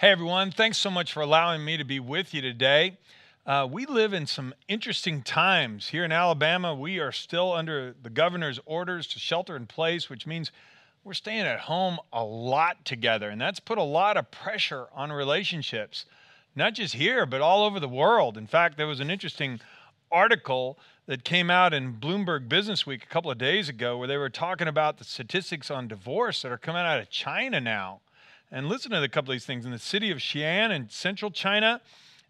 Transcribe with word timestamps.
Hey 0.00 0.12
everyone, 0.12 0.50
thanks 0.50 0.78
so 0.78 0.90
much 0.90 1.12
for 1.12 1.20
allowing 1.20 1.62
me 1.62 1.76
to 1.76 1.84
be 1.84 2.00
with 2.00 2.32
you 2.32 2.40
today. 2.40 2.96
Uh, 3.44 3.68
we 3.70 3.84
live 3.84 4.14
in 4.14 4.26
some 4.26 4.54
interesting 4.66 5.20
times. 5.20 5.88
Here 5.88 6.06
in 6.06 6.10
Alabama, 6.10 6.74
we 6.74 6.98
are 6.98 7.12
still 7.12 7.52
under 7.52 7.94
the 8.02 8.08
governor's 8.08 8.58
orders 8.64 9.06
to 9.08 9.18
shelter 9.18 9.56
in 9.56 9.66
place, 9.66 10.08
which 10.08 10.26
means 10.26 10.52
we're 11.04 11.12
staying 11.12 11.42
at 11.42 11.60
home 11.60 11.98
a 12.14 12.24
lot 12.24 12.82
together. 12.86 13.28
And 13.28 13.38
that's 13.38 13.60
put 13.60 13.76
a 13.76 13.82
lot 13.82 14.16
of 14.16 14.30
pressure 14.30 14.86
on 14.94 15.12
relationships, 15.12 16.06
not 16.56 16.72
just 16.72 16.94
here, 16.94 17.26
but 17.26 17.42
all 17.42 17.62
over 17.62 17.78
the 17.78 17.86
world. 17.86 18.38
In 18.38 18.46
fact, 18.46 18.78
there 18.78 18.86
was 18.86 19.00
an 19.00 19.10
interesting 19.10 19.60
article 20.10 20.78
that 21.04 21.24
came 21.24 21.50
out 21.50 21.74
in 21.74 21.92
Bloomberg 21.92 22.48
Business 22.48 22.86
Week 22.86 23.04
a 23.04 23.12
couple 23.12 23.30
of 23.30 23.36
days 23.36 23.68
ago 23.68 23.98
where 23.98 24.08
they 24.08 24.16
were 24.16 24.30
talking 24.30 24.66
about 24.66 24.96
the 24.96 25.04
statistics 25.04 25.70
on 25.70 25.88
divorce 25.88 26.40
that 26.40 26.50
are 26.50 26.56
coming 26.56 26.86
out 26.86 27.00
of 27.00 27.10
China 27.10 27.60
now. 27.60 28.00
And 28.52 28.68
listen 28.68 28.90
to 28.90 29.02
a 29.02 29.08
couple 29.08 29.30
of 29.30 29.36
these 29.36 29.46
things. 29.46 29.64
In 29.64 29.70
the 29.70 29.78
city 29.78 30.10
of 30.10 30.18
Xi'an 30.18 30.74
in 30.74 30.88
central 30.88 31.30
China, 31.30 31.80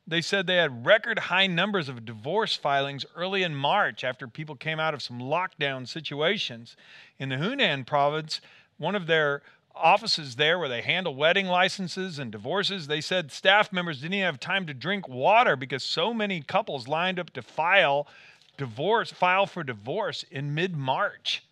they 0.06 0.20
said 0.20 0.46
they 0.46 0.56
had 0.56 0.84
record 0.84 1.18
high 1.18 1.46
numbers 1.46 1.88
of 1.88 2.04
divorce 2.04 2.56
filings 2.56 3.06
early 3.16 3.42
in 3.42 3.54
March 3.54 4.04
after 4.04 4.28
people 4.28 4.54
came 4.54 4.78
out 4.78 4.92
of 4.92 5.02
some 5.02 5.18
lockdown 5.18 5.88
situations. 5.88 6.76
In 7.18 7.30
the 7.30 7.36
Hunan 7.36 7.86
province, 7.86 8.40
one 8.76 8.94
of 8.94 9.06
their 9.06 9.42
offices 9.74 10.36
there 10.36 10.58
where 10.58 10.68
they 10.68 10.82
handle 10.82 11.14
wedding 11.14 11.46
licenses 11.46 12.18
and 12.18 12.30
divorces, 12.30 12.86
they 12.86 13.00
said 13.00 13.32
staff 13.32 13.72
members 13.72 14.00
didn't 14.00 14.14
even 14.14 14.26
have 14.26 14.40
time 14.40 14.66
to 14.66 14.74
drink 14.74 15.08
water 15.08 15.56
because 15.56 15.82
so 15.82 16.12
many 16.12 16.42
couples 16.42 16.88
lined 16.88 17.18
up 17.18 17.30
to 17.30 17.40
file 17.40 18.06
divorce, 18.58 19.10
file 19.10 19.46
for 19.46 19.62
divorce 19.62 20.24
in 20.30 20.54
mid-March. 20.54 21.42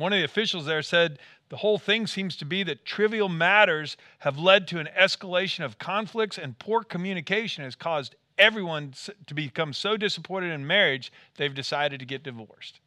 One 0.00 0.14
of 0.14 0.18
the 0.18 0.24
officials 0.24 0.64
there 0.64 0.80
said 0.80 1.18
the 1.50 1.58
whole 1.58 1.76
thing 1.76 2.06
seems 2.06 2.34
to 2.36 2.46
be 2.46 2.62
that 2.62 2.86
trivial 2.86 3.28
matters 3.28 3.98
have 4.20 4.38
led 4.38 4.66
to 4.68 4.78
an 4.78 4.88
escalation 4.98 5.62
of 5.62 5.78
conflicts, 5.78 6.38
and 6.38 6.58
poor 6.58 6.82
communication 6.82 7.64
has 7.64 7.74
caused 7.74 8.14
everyone 8.38 8.94
to 9.26 9.34
become 9.34 9.74
so 9.74 9.98
disappointed 9.98 10.52
in 10.52 10.66
marriage 10.66 11.12
they've 11.36 11.54
decided 11.54 12.00
to 12.00 12.06
get 12.06 12.22
divorced. 12.22 12.80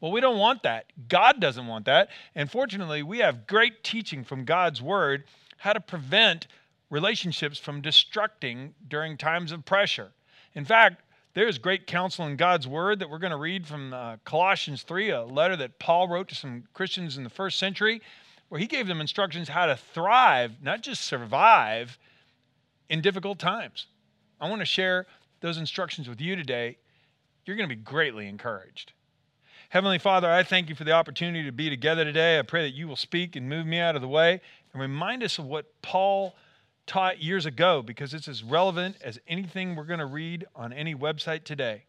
Well, 0.00 0.10
we 0.10 0.20
don't 0.20 0.38
want 0.38 0.64
that. 0.64 0.86
God 1.08 1.40
doesn't 1.40 1.68
want 1.68 1.84
that. 1.84 2.08
And 2.34 2.50
fortunately, 2.50 3.04
we 3.04 3.18
have 3.18 3.46
great 3.46 3.84
teaching 3.84 4.24
from 4.24 4.44
God's 4.44 4.82
word 4.82 5.22
how 5.58 5.72
to 5.72 5.80
prevent 5.80 6.48
relationships 6.88 7.60
from 7.60 7.80
destructing 7.80 8.70
during 8.88 9.16
times 9.16 9.52
of 9.52 9.64
pressure. 9.64 10.10
In 10.54 10.64
fact, 10.64 11.04
there's 11.34 11.58
great 11.58 11.86
counsel 11.86 12.26
in 12.26 12.36
God's 12.36 12.66
word 12.66 12.98
that 12.98 13.08
we're 13.08 13.18
going 13.18 13.30
to 13.30 13.36
read 13.36 13.66
from 13.66 13.92
uh, 13.92 14.16
Colossians 14.24 14.82
3, 14.82 15.10
a 15.10 15.24
letter 15.24 15.56
that 15.56 15.78
Paul 15.78 16.08
wrote 16.08 16.28
to 16.28 16.34
some 16.34 16.64
Christians 16.72 17.16
in 17.16 17.24
the 17.24 17.30
first 17.30 17.58
century, 17.58 18.02
where 18.48 18.60
he 18.60 18.66
gave 18.66 18.88
them 18.88 19.00
instructions 19.00 19.48
how 19.48 19.66
to 19.66 19.76
thrive, 19.76 20.54
not 20.60 20.82
just 20.82 21.02
survive, 21.02 21.98
in 22.88 23.00
difficult 23.00 23.38
times. 23.38 23.86
I 24.40 24.48
want 24.48 24.60
to 24.60 24.66
share 24.66 25.06
those 25.40 25.56
instructions 25.56 26.08
with 26.08 26.20
you 26.20 26.34
today. 26.34 26.78
You're 27.44 27.56
going 27.56 27.68
to 27.68 27.74
be 27.74 27.80
greatly 27.80 28.26
encouraged. 28.26 28.92
Heavenly 29.68 29.98
Father, 29.98 30.28
I 30.28 30.42
thank 30.42 30.68
you 30.68 30.74
for 30.74 30.82
the 30.82 30.92
opportunity 30.92 31.44
to 31.44 31.52
be 31.52 31.70
together 31.70 32.04
today. 32.04 32.40
I 32.40 32.42
pray 32.42 32.62
that 32.62 32.76
you 32.76 32.88
will 32.88 32.96
speak 32.96 33.36
and 33.36 33.48
move 33.48 33.66
me 33.66 33.78
out 33.78 33.94
of 33.94 34.02
the 34.02 34.08
way 34.08 34.40
and 34.72 34.82
remind 34.82 35.22
us 35.22 35.38
of 35.38 35.44
what 35.46 35.80
Paul 35.80 36.34
taught 36.86 37.22
years 37.22 37.46
ago 37.46 37.82
because 37.82 38.14
it's 38.14 38.28
as 38.28 38.42
relevant 38.42 38.96
as 39.02 39.18
anything 39.28 39.76
we're 39.76 39.84
going 39.84 40.00
to 40.00 40.06
read 40.06 40.46
on 40.54 40.72
any 40.72 40.94
website 40.94 41.44
today. 41.44 41.84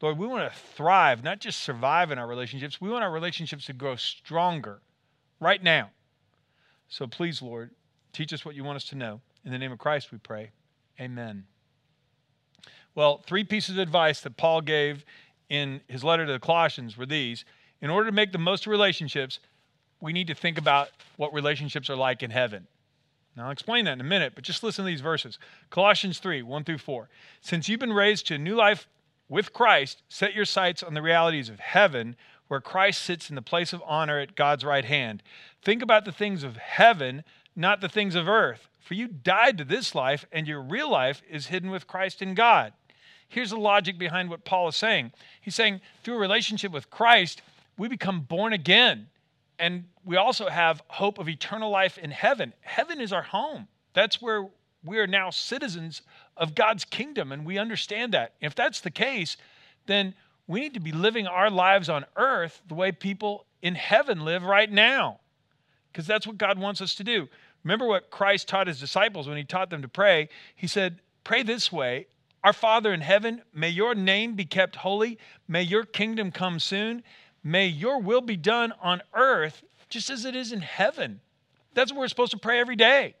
Lord, 0.00 0.16
we 0.16 0.26
want 0.26 0.50
to 0.50 0.58
thrive, 0.58 1.24
not 1.24 1.40
just 1.40 1.60
survive 1.60 2.12
in 2.12 2.18
our 2.18 2.26
relationships. 2.26 2.80
We 2.80 2.88
want 2.88 3.02
our 3.02 3.10
relationships 3.10 3.66
to 3.66 3.72
grow 3.72 3.96
stronger 3.96 4.80
right 5.40 5.62
now. 5.62 5.90
So 6.88 7.06
please, 7.06 7.42
Lord, 7.42 7.70
teach 8.12 8.32
us 8.32 8.44
what 8.44 8.54
you 8.54 8.64
want 8.64 8.76
us 8.76 8.84
to 8.86 8.94
know. 8.94 9.20
In 9.44 9.50
the 9.50 9.58
name 9.58 9.72
of 9.72 9.78
Christ, 9.78 10.12
we 10.12 10.18
pray. 10.18 10.50
Amen. 11.00 11.44
Well, 12.94 13.22
three 13.26 13.44
pieces 13.44 13.76
of 13.76 13.78
advice 13.78 14.20
that 14.20 14.36
Paul 14.36 14.60
gave 14.60 15.04
in 15.48 15.80
his 15.88 16.04
letter 16.04 16.26
to 16.26 16.32
the 16.32 16.38
Colossians 16.38 16.96
were 16.96 17.06
these 17.06 17.44
In 17.80 17.90
order 17.90 18.10
to 18.10 18.14
make 18.14 18.32
the 18.32 18.38
most 18.38 18.66
of 18.66 18.70
relationships, 18.70 19.38
we 20.00 20.12
need 20.12 20.26
to 20.26 20.34
think 20.34 20.58
about 20.58 20.88
what 21.16 21.32
relationships 21.32 21.88
are 21.88 21.96
like 21.96 22.22
in 22.22 22.30
heaven. 22.30 22.66
Now, 23.38 23.44
I'll 23.44 23.52
explain 23.52 23.84
that 23.84 23.92
in 23.92 24.00
a 24.00 24.04
minute, 24.04 24.32
but 24.34 24.42
just 24.42 24.64
listen 24.64 24.84
to 24.84 24.90
these 24.90 25.00
verses 25.00 25.38
Colossians 25.70 26.18
3 26.18 26.42
1 26.42 26.64
through 26.64 26.78
4. 26.78 27.08
Since 27.40 27.68
you've 27.68 27.78
been 27.78 27.92
raised 27.92 28.26
to 28.26 28.34
a 28.34 28.38
new 28.38 28.56
life 28.56 28.88
with 29.28 29.52
Christ, 29.52 30.02
set 30.08 30.34
your 30.34 30.44
sights 30.44 30.82
on 30.82 30.94
the 30.94 31.02
realities 31.02 31.48
of 31.48 31.60
heaven, 31.60 32.16
where 32.48 32.60
Christ 32.60 33.00
sits 33.00 33.30
in 33.30 33.36
the 33.36 33.42
place 33.42 33.72
of 33.72 33.82
honor 33.86 34.18
at 34.18 34.34
God's 34.34 34.64
right 34.64 34.84
hand. 34.84 35.22
Think 35.62 35.82
about 35.82 36.04
the 36.04 36.10
things 36.10 36.42
of 36.42 36.56
heaven, 36.56 37.22
not 37.54 37.80
the 37.80 37.88
things 37.88 38.16
of 38.16 38.28
earth. 38.28 38.68
For 38.80 38.94
you 38.94 39.06
died 39.06 39.56
to 39.58 39.64
this 39.64 39.94
life, 39.94 40.26
and 40.32 40.48
your 40.48 40.60
real 40.60 40.90
life 40.90 41.22
is 41.30 41.46
hidden 41.46 41.70
with 41.70 41.86
Christ 41.86 42.20
in 42.20 42.34
God. 42.34 42.72
Here's 43.28 43.50
the 43.50 43.56
logic 43.56 43.98
behind 43.98 44.30
what 44.30 44.44
Paul 44.44 44.66
is 44.66 44.76
saying. 44.76 45.12
He's 45.40 45.54
saying 45.54 45.80
through 46.02 46.16
a 46.16 46.20
relationship 46.20 46.72
with 46.72 46.90
Christ, 46.90 47.42
we 47.76 47.86
become 47.86 48.22
born 48.22 48.52
again 48.52 49.06
and 49.58 49.84
we 50.04 50.16
also 50.16 50.48
have 50.48 50.82
hope 50.88 51.18
of 51.18 51.28
eternal 51.28 51.70
life 51.70 51.98
in 51.98 52.10
heaven. 52.10 52.52
Heaven 52.60 53.00
is 53.00 53.12
our 53.12 53.22
home. 53.22 53.68
That's 53.92 54.22
where 54.22 54.48
we 54.84 54.98
are 54.98 55.06
now 55.06 55.30
citizens 55.30 56.02
of 56.36 56.54
God's 56.54 56.84
kingdom, 56.84 57.32
and 57.32 57.44
we 57.44 57.58
understand 57.58 58.14
that. 58.14 58.34
If 58.40 58.54
that's 58.54 58.80
the 58.80 58.90
case, 58.90 59.36
then 59.86 60.14
we 60.46 60.60
need 60.60 60.74
to 60.74 60.80
be 60.80 60.92
living 60.92 61.26
our 61.26 61.50
lives 61.50 61.88
on 61.88 62.06
earth 62.16 62.62
the 62.68 62.74
way 62.74 62.92
people 62.92 63.44
in 63.60 63.74
heaven 63.74 64.24
live 64.24 64.44
right 64.44 64.70
now, 64.70 65.18
because 65.92 66.06
that's 66.06 66.26
what 66.26 66.38
God 66.38 66.58
wants 66.58 66.80
us 66.80 66.94
to 66.96 67.04
do. 67.04 67.28
Remember 67.64 67.86
what 67.86 68.10
Christ 68.10 68.48
taught 68.48 68.68
his 68.68 68.78
disciples 68.78 69.26
when 69.26 69.36
he 69.36 69.44
taught 69.44 69.68
them 69.68 69.82
to 69.82 69.88
pray? 69.88 70.28
He 70.54 70.66
said, 70.66 71.00
Pray 71.24 71.42
this 71.42 71.72
way 71.72 72.06
Our 72.44 72.52
Father 72.52 72.94
in 72.94 73.00
heaven, 73.00 73.42
may 73.52 73.68
your 73.68 73.94
name 73.94 74.34
be 74.34 74.44
kept 74.44 74.76
holy, 74.76 75.18
may 75.48 75.62
your 75.62 75.84
kingdom 75.84 76.30
come 76.30 76.60
soon. 76.60 77.02
May 77.48 77.66
your 77.66 78.02
will 78.02 78.20
be 78.20 78.36
done 78.36 78.74
on 78.82 79.00
earth 79.14 79.62
just 79.88 80.10
as 80.10 80.26
it 80.26 80.36
is 80.36 80.52
in 80.52 80.60
heaven. 80.60 81.20
That's 81.72 81.90
what 81.90 82.00
we're 82.00 82.08
supposed 82.08 82.32
to 82.32 82.38
pray 82.38 82.60
every 82.60 82.76
day. 82.76 83.14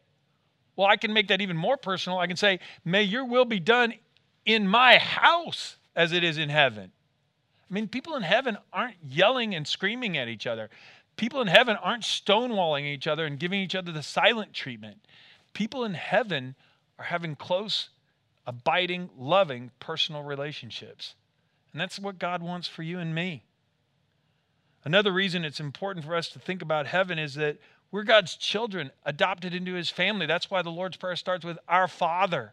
Well, 0.76 0.86
I 0.86 0.98
can 0.98 1.14
make 1.14 1.28
that 1.28 1.40
even 1.40 1.56
more 1.56 1.78
personal. 1.78 2.18
I 2.18 2.26
can 2.26 2.36
say, 2.36 2.60
May 2.84 3.04
your 3.04 3.24
will 3.24 3.46
be 3.46 3.58
done 3.58 3.94
in 4.44 4.68
my 4.68 4.98
house 4.98 5.76
as 5.96 6.12
it 6.12 6.22
is 6.24 6.36
in 6.36 6.50
heaven. 6.50 6.92
I 7.70 7.72
mean, 7.74 7.88
people 7.88 8.16
in 8.16 8.22
heaven 8.22 8.58
aren't 8.70 8.96
yelling 9.02 9.54
and 9.54 9.66
screaming 9.66 10.18
at 10.18 10.28
each 10.28 10.46
other. 10.46 10.68
People 11.16 11.40
in 11.40 11.48
heaven 11.48 11.78
aren't 11.82 12.02
stonewalling 12.02 12.84
each 12.84 13.06
other 13.06 13.24
and 13.24 13.38
giving 13.38 13.60
each 13.60 13.74
other 13.74 13.92
the 13.92 14.02
silent 14.02 14.52
treatment. 14.52 14.98
People 15.54 15.86
in 15.86 15.94
heaven 15.94 16.54
are 16.98 17.06
having 17.06 17.34
close, 17.34 17.88
abiding, 18.46 19.08
loving 19.16 19.70
personal 19.80 20.22
relationships. 20.22 21.14
And 21.72 21.80
that's 21.80 21.98
what 21.98 22.18
God 22.18 22.42
wants 22.42 22.68
for 22.68 22.82
you 22.82 22.98
and 22.98 23.14
me. 23.14 23.44
Another 24.84 25.12
reason 25.12 25.44
it's 25.44 25.60
important 25.60 26.06
for 26.06 26.14
us 26.14 26.28
to 26.28 26.38
think 26.38 26.62
about 26.62 26.86
heaven 26.86 27.18
is 27.18 27.34
that 27.34 27.58
we're 27.90 28.04
God's 28.04 28.36
children, 28.36 28.90
adopted 29.04 29.54
into 29.54 29.74
his 29.74 29.90
family. 29.90 30.26
That's 30.26 30.50
why 30.50 30.62
the 30.62 30.70
Lord's 30.70 30.96
Prayer 30.96 31.16
starts 31.16 31.44
with 31.44 31.58
our 31.68 31.88
Father. 31.88 32.52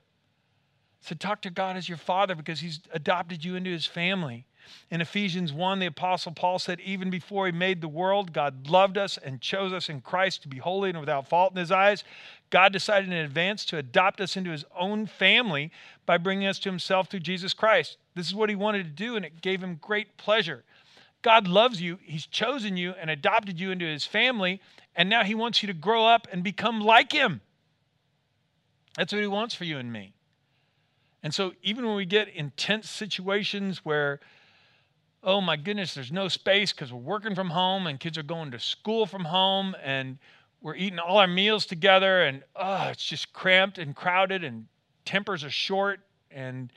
So 1.01 1.13
talk 1.13 1.41
to 1.41 1.49
God 1.49 1.75
as 1.77 1.87
your 1.87 1.97
Father 1.97 2.35
because 2.35 2.61
he's 2.61 2.79
adopted 2.91 3.43
you 3.43 3.55
into 3.55 3.69
his 3.69 3.85
family. 3.85 4.47
In 4.89 5.01
Ephesians 5.01 5.53
1, 5.53 5.79
the 5.79 5.85
Apostle 5.85 6.31
Paul 6.31 6.57
said, 6.57 6.79
Even 6.79 7.11
before 7.11 7.45
he 7.45 7.51
made 7.51 7.81
the 7.81 7.87
world, 7.87 8.33
God 8.33 8.67
loved 8.67 8.97
us 8.97 9.17
and 9.17 9.41
chose 9.41 9.71
us 9.71 9.89
in 9.89 10.01
Christ 10.01 10.41
to 10.41 10.47
be 10.47 10.57
holy 10.57 10.89
and 10.89 10.99
without 10.99 11.29
fault 11.29 11.51
in 11.51 11.59
his 11.59 11.71
eyes. 11.71 12.03
God 12.49 12.73
decided 12.73 13.11
in 13.11 13.17
advance 13.17 13.65
to 13.65 13.77
adopt 13.77 14.19
us 14.21 14.35
into 14.35 14.49
his 14.49 14.65
own 14.75 15.05
family 15.05 15.71
by 16.05 16.17
bringing 16.17 16.47
us 16.47 16.57
to 16.59 16.69
himself 16.69 17.09
through 17.09 17.19
Jesus 17.19 17.53
Christ. 17.53 17.97
This 18.15 18.27
is 18.27 18.33
what 18.33 18.49
he 18.49 18.55
wanted 18.55 18.85
to 18.85 18.89
do, 18.89 19.15
and 19.15 19.25
it 19.25 19.41
gave 19.41 19.61
him 19.61 19.77
great 19.81 20.17
pleasure. 20.17 20.63
God 21.25 21.47
loves 21.47 21.81
you, 21.81 21.97
He's 22.03 22.27
chosen 22.27 22.77
you 22.77 22.93
and 23.01 23.09
adopted 23.09 23.59
you 23.59 23.71
into 23.71 23.85
His 23.85 24.05
family, 24.05 24.61
and 24.95 25.09
now 25.09 25.23
He 25.23 25.33
wants 25.33 25.63
you 25.63 25.67
to 25.67 25.73
grow 25.73 26.05
up 26.05 26.27
and 26.31 26.43
become 26.43 26.79
like 26.79 27.11
Him. 27.11 27.41
That's 28.95 29.11
what 29.11 29.23
He 29.23 29.27
wants 29.27 29.55
for 29.55 29.63
you 29.63 29.79
and 29.79 29.91
me. 29.91 30.13
And 31.23 31.33
so, 31.33 31.53
even 31.63 31.83
when 31.87 31.95
we 31.95 32.05
get 32.05 32.27
intense 32.27 32.91
situations 32.91 33.83
where, 33.83 34.19
oh 35.23 35.41
my 35.41 35.55
goodness, 35.55 35.95
there's 35.95 36.11
no 36.11 36.27
space 36.27 36.71
because 36.71 36.93
we're 36.93 36.99
working 36.99 37.33
from 37.33 37.49
home 37.49 37.87
and 37.87 37.99
kids 37.99 38.19
are 38.19 38.23
going 38.23 38.51
to 38.51 38.59
school 38.59 39.07
from 39.07 39.25
home 39.25 39.75
and 39.83 40.19
we're 40.61 40.75
eating 40.75 40.99
all 40.99 41.17
our 41.17 41.25
meals 41.25 41.65
together 41.65 42.21
and 42.21 42.43
oh, 42.55 42.89
it's 42.89 43.03
just 43.03 43.33
cramped 43.33 43.79
and 43.79 43.95
crowded 43.95 44.43
and 44.43 44.67
tempers 45.05 45.43
are 45.43 45.49
short 45.49 46.01
and 46.29 46.71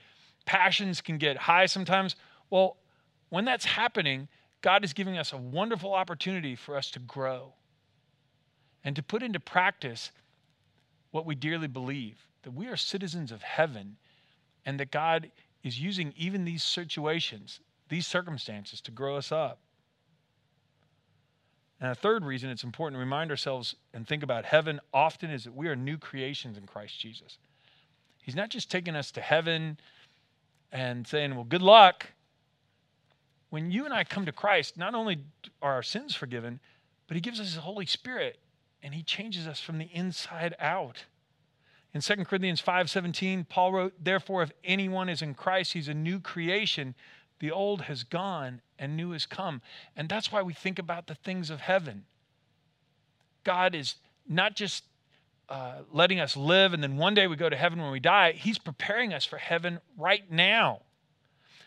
passions 0.47 1.03
can 1.03 1.19
get 1.19 1.37
high 1.37 1.67
sometimes. 1.67 2.17
Well, 2.49 2.79
when 3.29 3.45
that's 3.45 3.67
happening, 3.67 4.29
God 4.69 4.85
is 4.85 4.93
giving 4.93 5.17
us 5.17 5.33
a 5.33 5.39
wonderful 5.39 5.95
opportunity 5.95 6.55
for 6.55 6.77
us 6.77 6.91
to 6.91 6.99
grow 6.99 7.55
and 8.85 8.95
to 8.97 9.03
put 9.03 9.23
into 9.23 9.41
practice 9.41 10.13
what 11.11 11.25
we 11.25 11.35
dearly 11.35 11.69
believe 11.69 12.27
that 12.43 12.51
we 12.51 12.67
are 12.67 12.77
citizens 12.77 13.33
of 13.33 13.41
heaven 13.41 13.97
and 14.67 14.79
that 14.79 14.91
God 14.91 15.31
is 15.65 15.81
using 15.81 16.13
even 16.19 16.45
these 16.45 16.63
situations, 16.63 17.61
these 17.89 18.07
circumstances 18.07 18.83
to 18.83 18.91
grow 18.91 19.17
us 19.17 19.33
up. 19.33 19.59
And 21.81 21.91
a 21.91 21.95
third 21.95 22.23
reason 22.23 22.51
it's 22.51 22.63
important 22.63 22.97
to 22.97 23.01
remind 23.01 23.31
ourselves 23.31 23.75
and 23.95 24.07
think 24.07 24.23
about 24.23 24.45
heaven 24.45 24.81
often 24.93 25.31
is 25.31 25.45
that 25.45 25.57
we 25.57 25.69
are 25.69 25.77
new 25.77 25.97
creations 25.97 26.59
in 26.59 26.67
Christ 26.67 27.01
Jesus. 27.01 27.39
He's 28.21 28.37
not 28.37 28.51
just 28.51 28.71
taking 28.71 28.97
us 28.97 29.13
to 29.13 29.23
heaven 29.23 29.81
and 30.71 31.07
saying, 31.07 31.35
well, 31.35 31.45
good 31.45 31.63
luck. 31.63 32.09
When 33.51 33.71
you 33.71 33.85
and 33.85 33.95
I 33.95 34.05
come 34.05 34.27
to 34.27 34.33
Christ, 34.33 34.77
not 34.77 34.95
only 34.95 35.19
are 35.63 35.75
our 35.75 35.83
sins 35.83 36.15
forgiven, 36.15 36.61
but 37.07 37.17
He 37.17 37.21
gives 37.21 37.41
us 37.41 37.47
His 37.47 37.57
Holy 37.57 37.87
Spirit 37.87 38.39
and 38.83 38.95
He 38.95 39.03
changes 39.03 39.47
us 39.47 39.61
from 39.61 39.79
the 39.79 39.89
inside 39.93 40.55
out. 40.61 41.05
In 41.95 42.01
2 42.01 42.25
Corinthians 42.25 42.61
5:17, 42.61 43.45
Paul 43.49 43.73
wrote, 43.73 44.05
"Therefore 44.05 44.43
if 44.43 44.53
anyone 44.63 45.09
is 45.09 45.23
in 45.23 45.35
Christ, 45.35 45.73
he's 45.73 45.89
a 45.89 45.95
new 45.95 46.21
creation. 46.21 46.95
The 47.39 47.51
old 47.51 47.83
has 47.83 48.05
gone 48.05 48.61
and 48.79 48.97
new 48.97 49.13
has 49.13 49.25
come." 49.25 49.63
And 49.97 50.09
that's 50.09 50.31
why 50.31 50.43
we 50.43 50.53
think 50.53 50.79
about 50.79 51.07
the 51.07 51.15
things 51.15 51.49
of 51.51 51.63
heaven. 51.63 52.05
God 53.45 53.75
is 53.75 53.97
not 54.27 54.55
just 54.55 54.85
uh, 55.49 55.83
letting 55.91 56.21
us 56.21 56.37
live 56.37 56.75
and 56.75 56.83
then 56.83 56.99
one 56.99 57.15
day 57.15 57.27
we 57.27 57.35
go 57.35 57.49
to 57.49 57.57
heaven 57.57 57.81
when 57.81 57.91
we 57.91 58.01
die. 58.01 58.33
He's 58.33 58.59
preparing 58.59 59.15
us 59.15 59.25
for 59.25 59.39
heaven 59.39 59.81
right 59.97 60.31
now. 60.31 60.83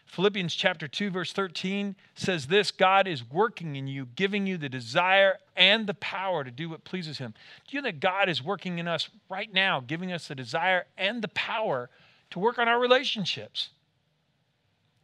Philippians 0.05 0.53
chapter 0.53 0.87
2 0.87 1.09
verse 1.09 1.31
13 1.31 1.95
says 2.15 2.47
this, 2.47 2.71
God 2.71 3.07
is 3.07 3.29
working 3.29 3.75
in 3.75 3.87
you, 3.87 4.07
giving 4.15 4.45
you 4.45 4.57
the 4.57 4.69
desire 4.69 5.37
and 5.55 5.87
the 5.87 5.93
power 5.95 6.43
to 6.43 6.51
do 6.51 6.69
what 6.69 6.83
pleases 6.83 7.17
him. 7.17 7.33
Do 7.67 7.75
you 7.75 7.81
know 7.81 7.87
that 7.87 7.99
God 7.99 8.27
is 8.27 8.43
working 8.43 8.79
in 8.79 8.87
us 8.87 9.09
right 9.29 9.51
now, 9.53 9.79
giving 9.79 10.11
us 10.11 10.27
the 10.27 10.35
desire 10.35 10.85
and 10.97 11.21
the 11.21 11.29
power 11.29 11.89
to 12.31 12.39
work 12.39 12.57
on 12.57 12.67
our 12.67 12.79
relationships, 12.79 13.69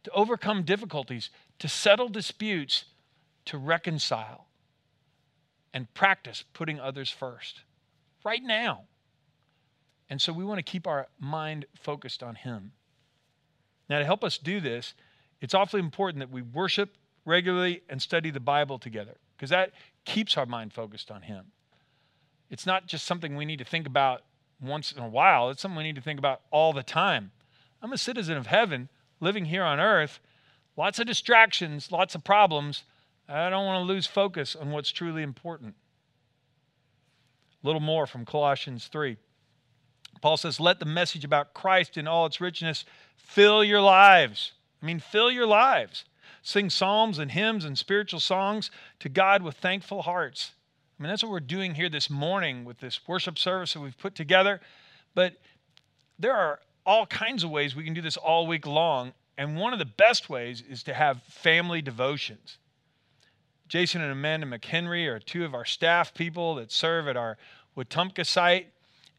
to 0.04 0.10
overcome 0.12 0.62
difficulties, 0.62 1.30
to 1.58 1.68
settle 1.68 2.08
disputes, 2.08 2.84
to 3.46 3.56
reconcile 3.56 4.46
and 5.72 5.92
practice 5.94 6.44
putting 6.52 6.80
others 6.80 7.10
first 7.10 7.62
right 8.24 8.42
now. 8.42 8.82
And 10.10 10.20
so 10.20 10.32
we 10.32 10.44
want 10.44 10.58
to 10.58 10.62
keep 10.62 10.86
our 10.86 11.08
mind 11.18 11.66
focused 11.74 12.22
on 12.22 12.34
him. 12.34 12.72
Now, 13.88 13.98
to 13.98 14.04
help 14.04 14.22
us 14.22 14.38
do 14.38 14.60
this, 14.60 14.94
it's 15.40 15.54
awfully 15.54 15.80
important 15.80 16.20
that 16.20 16.30
we 16.30 16.42
worship 16.42 16.96
regularly 17.24 17.82
and 17.88 18.00
study 18.02 18.30
the 18.30 18.40
Bible 18.40 18.78
together 18.78 19.16
because 19.36 19.50
that 19.50 19.72
keeps 20.04 20.36
our 20.36 20.46
mind 20.46 20.72
focused 20.72 21.10
on 21.10 21.22
Him. 21.22 21.46
It's 22.50 22.66
not 22.66 22.86
just 22.86 23.06
something 23.06 23.36
we 23.36 23.44
need 23.44 23.58
to 23.58 23.64
think 23.64 23.86
about 23.86 24.22
once 24.60 24.92
in 24.92 25.02
a 25.02 25.08
while, 25.08 25.50
it's 25.50 25.62
something 25.62 25.76
we 25.76 25.84
need 25.84 25.94
to 25.94 26.02
think 26.02 26.18
about 26.18 26.40
all 26.50 26.72
the 26.72 26.82
time. 26.82 27.30
I'm 27.80 27.92
a 27.92 27.98
citizen 27.98 28.36
of 28.36 28.48
heaven 28.48 28.88
living 29.20 29.44
here 29.46 29.62
on 29.62 29.78
earth, 29.78 30.18
lots 30.76 30.98
of 30.98 31.06
distractions, 31.06 31.92
lots 31.92 32.14
of 32.14 32.24
problems. 32.24 32.84
I 33.28 33.50
don't 33.50 33.66
want 33.66 33.86
to 33.86 33.92
lose 33.92 34.06
focus 34.06 34.56
on 34.56 34.70
what's 34.70 34.90
truly 34.90 35.22
important. 35.22 35.74
A 37.62 37.66
little 37.66 37.80
more 37.80 38.06
from 38.06 38.24
Colossians 38.24 38.88
3. 38.88 39.16
Paul 40.20 40.36
says, 40.36 40.60
Let 40.60 40.80
the 40.80 40.86
message 40.86 41.24
about 41.24 41.54
Christ 41.54 41.96
in 41.96 42.06
all 42.06 42.26
its 42.26 42.40
richness 42.40 42.84
fill 43.16 43.62
your 43.62 43.80
lives. 43.80 44.52
I 44.82 44.86
mean, 44.86 45.00
fill 45.00 45.30
your 45.30 45.46
lives. 45.46 46.04
Sing 46.42 46.70
psalms 46.70 47.18
and 47.18 47.32
hymns 47.32 47.64
and 47.64 47.76
spiritual 47.76 48.20
songs 48.20 48.70
to 49.00 49.08
God 49.08 49.42
with 49.42 49.56
thankful 49.56 50.02
hearts. 50.02 50.52
I 50.98 51.02
mean, 51.02 51.10
that's 51.10 51.22
what 51.22 51.30
we're 51.30 51.40
doing 51.40 51.74
here 51.74 51.88
this 51.88 52.10
morning 52.10 52.64
with 52.64 52.80
this 52.80 53.00
worship 53.06 53.38
service 53.38 53.74
that 53.74 53.80
we've 53.80 53.98
put 53.98 54.14
together. 54.14 54.60
But 55.14 55.34
there 56.18 56.34
are 56.34 56.60
all 56.84 57.06
kinds 57.06 57.44
of 57.44 57.50
ways 57.50 57.76
we 57.76 57.84
can 57.84 57.94
do 57.94 58.00
this 58.00 58.16
all 58.16 58.46
week 58.46 58.66
long. 58.66 59.12
And 59.36 59.56
one 59.56 59.72
of 59.72 59.78
the 59.78 59.84
best 59.84 60.28
ways 60.28 60.62
is 60.68 60.82
to 60.84 60.94
have 60.94 61.22
family 61.24 61.82
devotions. 61.82 62.58
Jason 63.68 64.00
and 64.00 64.10
Amanda 64.10 64.46
McHenry 64.46 65.06
are 65.06 65.18
two 65.18 65.44
of 65.44 65.54
our 65.54 65.64
staff 65.64 66.14
people 66.14 66.54
that 66.56 66.72
serve 66.72 67.06
at 67.06 67.16
our 67.16 67.36
Wetumpka 67.76 68.26
site. 68.26 68.72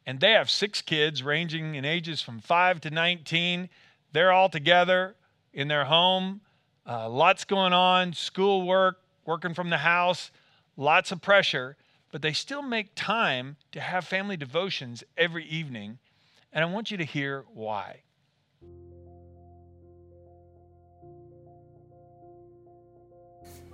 And 0.10 0.20
they 0.20 0.32
have 0.32 0.50
six 0.50 0.82
kids 0.82 1.22
ranging 1.22 1.76
in 1.76 1.86
ages 1.86 2.20
from 2.20 2.40
5 2.40 2.82
to 2.82 2.90
19. 2.90 3.70
They're 4.12 4.32
all 4.32 4.50
together 4.50 5.16
in 5.54 5.68
their 5.68 5.86
home. 5.86 6.42
Uh, 6.84 7.08
lots 7.08 7.46
going 7.46 7.74
on, 7.74 8.14
schoolwork, 8.14 9.04
working 9.24 9.54
from 9.54 9.70
the 9.70 9.78
house, 9.78 10.32
lots 10.76 11.12
of 11.12 11.22
pressure, 11.22 11.78
but 12.12 12.24
they 12.24 12.34
still 12.34 12.64
make 12.64 12.96
time 12.96 13.58
to 13.72 13.80
have 13.80 14.04
family 14.04 14.36
devotions 14.36 15.04
every 15.16 15.46
evening. 15.46 16.00
And 16.52 16.64
I 16.64 16.68
want 16.68 16.90
you 16.90 16.98
to 16.98 17.06
hear 17.06 17.46
why. 17.54 18.02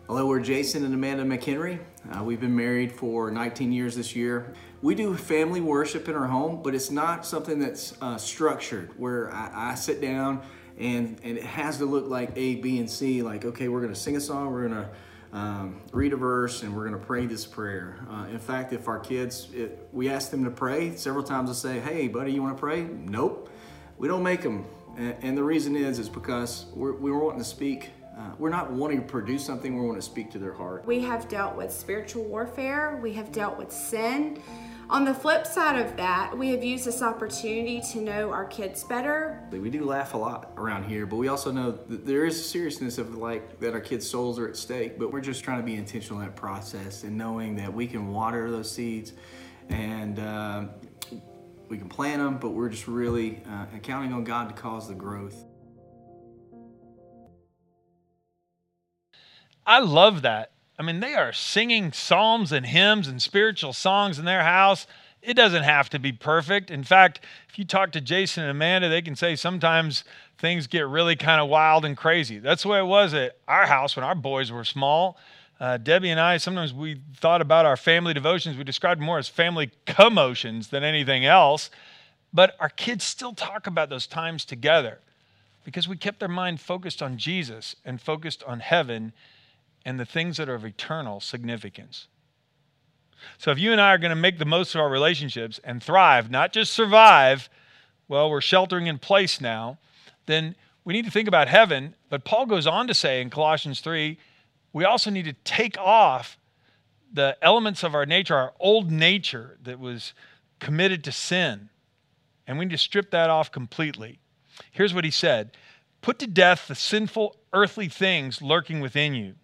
Hello, 0.08 0.28
we're 0.28 0.40
Jason 0.40 0.86
and 0.86 0.94
Amanda 0.94 1.24
McHenry. 1.24 1.80
Uh, 2.12 2.24
we've 2.24 2.40
been 2.40 2.56
married 2.56 2.92
for 2.92 3.32
19 3.32 3.72
years 3.72 3.96
this 3.96 4.16
year. 4.16 4.54
We 4.84 4.94
do 4.94 5.18
family 5.18 5.62
worship 5.62 6.08
in 6.08 6.14
our 6.14 6.28
home, 6.28 6.62
but 6.62 6.76
it's 6.76 6.92
not 6.92 7.26
something 7.26 7.58
that's 7.58 8.00
uh, 8.04 8.16
structured 8.18 8.92
where 9.00 9.34
I, 9.34 9.72
I, 9.72 9.74
sit 9.74 10.02
down 10.02 10.44
and, 10.78 11.20
and 11.24 11.40
it 11.40 11.44
has 11.44 11.80
to 11.80 11.86
look 11.86 12.08
like 12.08 12.34
A, 12.36 12.58
B, 12.58 12.78
and 12.78 12.88
C. 12.88 13.24
Like, 13.24 13.46
okay, 13.46 13.68
we're 13.68 13.82
going 13.82 13.96
to 13.96 14.00
sing 14.00 14.16
a 14.16 14.22
song, 14.22 14.52
we're 14.52 14.68
going 14.68 14.84
to 14.84 14.90
um, 15.34 15.82
read 15.92 16.14
a 16.14 16.18
verse, 16.18 16.62
and 16.62 16.76
we're 16.76 16.88
going 16.88 17.02
to 17.02 17.04
pray 17.04 17.26
this 17.26 17.48
prayer. 17.48 18.06
Uh, 18.08 18.28
in 18.28 18.38
fact, 18.38 18.74
if 18.74 18.88
our 18.88 19.00
kids, 19.00 19.48
it, 19.56 19.90
we 19.92 20.08
ask 20.08 20.30
them 20.30 20.44
to 20.44 20.52
pray, 20.52 20.96
several 20.98 21.24
times 21.24 21.48
they'll 21.48 21.56
say, 21.56 21.80
hey, 21.80 22.10
buddy, 22.10 22.32
you 22.32 22.44
want 22.44 22.56
to 22.56 22.62
pray? 22.62 22.84
Nope. 22.84 23.50
We 23.98 24.08
don't 24.08 24.22
make 24.22 24.44
them. 24.44 24.66
And, 24.98 25.16
and 25.24 25.36
the 25.36 25.44
reason 25.44 25.76
is, 25.76 25.98
is 25.98 26.10
because 26.10 26.68
we're, 26.76 26.94
we're 26.94 27.18
wanting 27.18 27.40
to 27.40 27.44
speak 27.44 27.90
uh, 28.18 28.32
we're 28.38 28.50
not 28.50 28.72
wanting 28.72 29.02
to 29.02 29.08
produce 29.08 29.46
something, 29.46 29.80
we 29.80 29.86
want 29.86 29.98
to 29.98 30.02
speak 30.02 30.32
to 30.32 30.40
their 30.40 30.54
heart. 30.54 30.86
We 30.86 31.02
have 31.02 31.28
dealt 31.28 31.56
with 31.56 31.72
spiritual 31.72 32.24
warfare, 32.24 33.00
we 33.02 33.14
have 33.14 33.32
dealt 33.32 33.58
with 33.58 33.72
sin. 33.72 34.42
On 34.88 35.04
the 35.04 35.16
flip 35.16 35.48
side 35.48 35.84
of 35.84 35.98
that, 35.98 36.38
we 36.38 36.50
have 36.50 36.64
used 36.64 36.86
this 36.86 37.02
opportunity 37.02 37.82
to 37.92 38.02
know 38.02 38.30
our 38.30 38.46
kids 38.46 38.84
better. 38.84 39.42
We 39.52 39.72
do 39.72 39.84
laugh 39.84 40.14
a 40.14 40.18
lot 40.18 40.52
around 40.58 40.84
here, 40.84 41.08
but 41.08 41.16
we 41.16 41.28
also 41.28 41.52
know 41.52 41.72
that 41.72 42.06
there 42.06 42.26
is 42.26 42.40
a 42.40 42.44
seriousness 42.44 43.00
of 43.00 43.16
like 43.16 43.60
that 43.60 43.74
our 43.74 43.82
kids' 43.82 44.08
souls 44.08 44.38
are 44.38 44.48
at 44.48 44.56
stake, 44.56 45.00
but 45.00 45.12
we're 45.12 45.22
just 45.22 45.44
trying 45.44 45.58
to 45.60 45.66
be 45.66 45.74
intentional 45.74 46.22
in 46.22 46.28
that 46.28 46.36
process 46.36 47.04
and 47.04 47.18
knowing 47.18 47.56
that 47.56 47.74
we 47.74 47.88
can 47.88 48.10
water 48.10 48.52
those 48.52 48.72
seeds 48.72 49.14
and 49.70 50.20
uh, 50.20 50.66
we 51.68 51.80
can 51.80 51.90
plant 51.90 52.22
them, 52.22 52.38
but 52.38 52.52
we're 52.52 52.70
just 52.70 52.88
really 52.88 53.42
uh, 53.50 53.66
counting 53.82 54.14
on 54.14 54.24
God 54.24 54.50
to 54.50 54.62
cause 54.62 54.88
the 54.88 54.94
growth. 54.94 55.46
I 59.66 59.80
love 59.80 60.22
that. 60.22 60.52
I 60.78 60.84
mean, 60.84 61.00
they 61.00 61.16
are 61.16 61.34
singing 61.34 61.92
psalms 61.92 62.52
and 62.52 62.66
hymns 62.66 63.08
and 63.08 63.22
spiritual 63.22 63.74
songs 63.74 64.20
in 64.20 64.26
their 64.26 64.44
house. 64.44 64.88
It 65.22 65.34
doesn't 65.36 65.64
have 65.64 65.90
to 65.90 66.00
be 66.00 66.12
perfect. 66.12 66.70
In 66.70 66.84
fact, 66.84 67.22
if 67.50 67.58
you 67.58 67.66
talk 67.66 67.92
to 67.94 68.02
Jason 68.02 68.44
and 68.44 68.52
Amanda, 68.52 68.90
they 68.90 69.02
can 69.02 69.16
say 69.16 69.36
sometimes 69.36 70.04
things 70.38 70.68
get 70.68 70.88
really 70.88 71.16
kind 71.16 71.42
of 71.42 71.50
wild 71.50 71.86
and 71.86 71.96
crazy. 71.98 72.40
That's 72.40 72.64
the 72.64 72.70
way 72.70 72.80
it 72.80 72.86
was 72.86 73.14
at 73.14 73.38
our 73.48 73.66
house 73.66 73.96
when 73.96 74.04
our 74.04 74.16
boys 74.16 74.52
were 74.52 74.66
small. 74.66 75.18
Uh, 75.60 75.78
Debbie 75.78 76.10
and 76.10 76.20
I, 76.20 76.38
sometimes 76.38 76.74
we 76.74 77.00
thought 77.16 77.42
about 77.42 77.66
our 77.66 77.78
family 77.78 78.14
devotions. 78.14 78.58
We 78.58 78.66
described 78.66 79.02
more 79.02 79.18
as 79.18 79.30
family 79.30 79.72
commotions 79.86 80.68
than 80.68 80.84
anything 80.84 81.26
else. 81.26 81.70
But 82.34 82.56
our 82.60 82.70
kids 82.70 83.06
still 83.06 83.34
talk 83.34 83.66
about 83.66 83.90
those 83.90 84.06
times 84.06 84.44
together 84.44 85.00
because 85.64 85.88
we 85.88 85.96
kept 85.96 86.20
their 86.20 86.30
mind 86.30 86.60
focused 86.60 87.02
on 87.02 87.18
Jesus 87.18 87.78
and 87.86 88.02
focused 88.02 88.44
on 88.44 88.60
heaven 88.60 89.14
and 89.86 90.00
the 90.00 90.06
things 90.06 90.38
that 90.38 90.50
are 90.50 90.56
of 90.56 90.66
eternal 90.66 91.20
significance. 91.20 92.08
So, 93.38 93.52
if 93.52 93.60
you 93.60 93.72
and 93.72 93.80
I 93.80 93.94
are 93.94 93.98
going 93.98 94.10
to 94.10 94.16
make 94.16 94.40
the 94.40 94.46
most 94.46 94.76
of 94.76 94.82
our 94.82 94.90
relationships 94.90 95.60
and 95.64 95.82
thrive, 95.82 96.30
not 96.30 96.52
just 96.52 96.74
survive, 96.74 97.50
well, 98.08 98.30
we're 98.30 98.42
sheltering 98.42 98.88
in 98.88 99.00
place 99.00 99.40
now, 99.40 99.78
then 100.26 100.56
we 100.84 100.94
need 100.94 101.06
to 101.06 101.12
think 101.12 101.28
about 101.28 101.48
heaven. 101.48 101.96
But 102.10 102.26
Paul 102.26 102.46
goes 102.46 102.68
on 102.68 102.88
to 102.88 102.94
say 102.94 103.22
in 103.22 103.30
Colossians 103.30 103.80
3 103.80 104.18
we 104.74 104.84
also 104.84 105.10
need 105.10 105.24
to 105.24 105.34
take 105.46 105.78
off 105.78 106.38
the 107.14 107.38
elements 107.42 107.82
of 107.82 107.96
our 107.96 108.06
nature, 108.06 108.36
our 108.36 108.54
old 108.60 108.92
nature 108.92 109.58
that 109.64 109.80
was 109.80 110.14
committed 110.60 111.02
to 111.06 111.14
sin. 111.14 111.70
And 112.46 112.60
we 112.60 112.66
need 112.66 112.72
to 112.72 112.78
strip 112.78 113.10
that 113.12 113.30
off 113.30 113.54
completely. 113.54 114.20
Here's 114.72 114.94
what 114.94 115.06
he 115.06 115.12
said 115.12 115.52
Put 116.02 116.20
to 116.20 116.28
death 116.28 116.68
the 116.68 116.76
sinful 116.76 117.38
earthly 117.54 117.88
things 117.88 118.42
lurking 118.42 118.82
within 118.82 119.16
you 119.16 119.36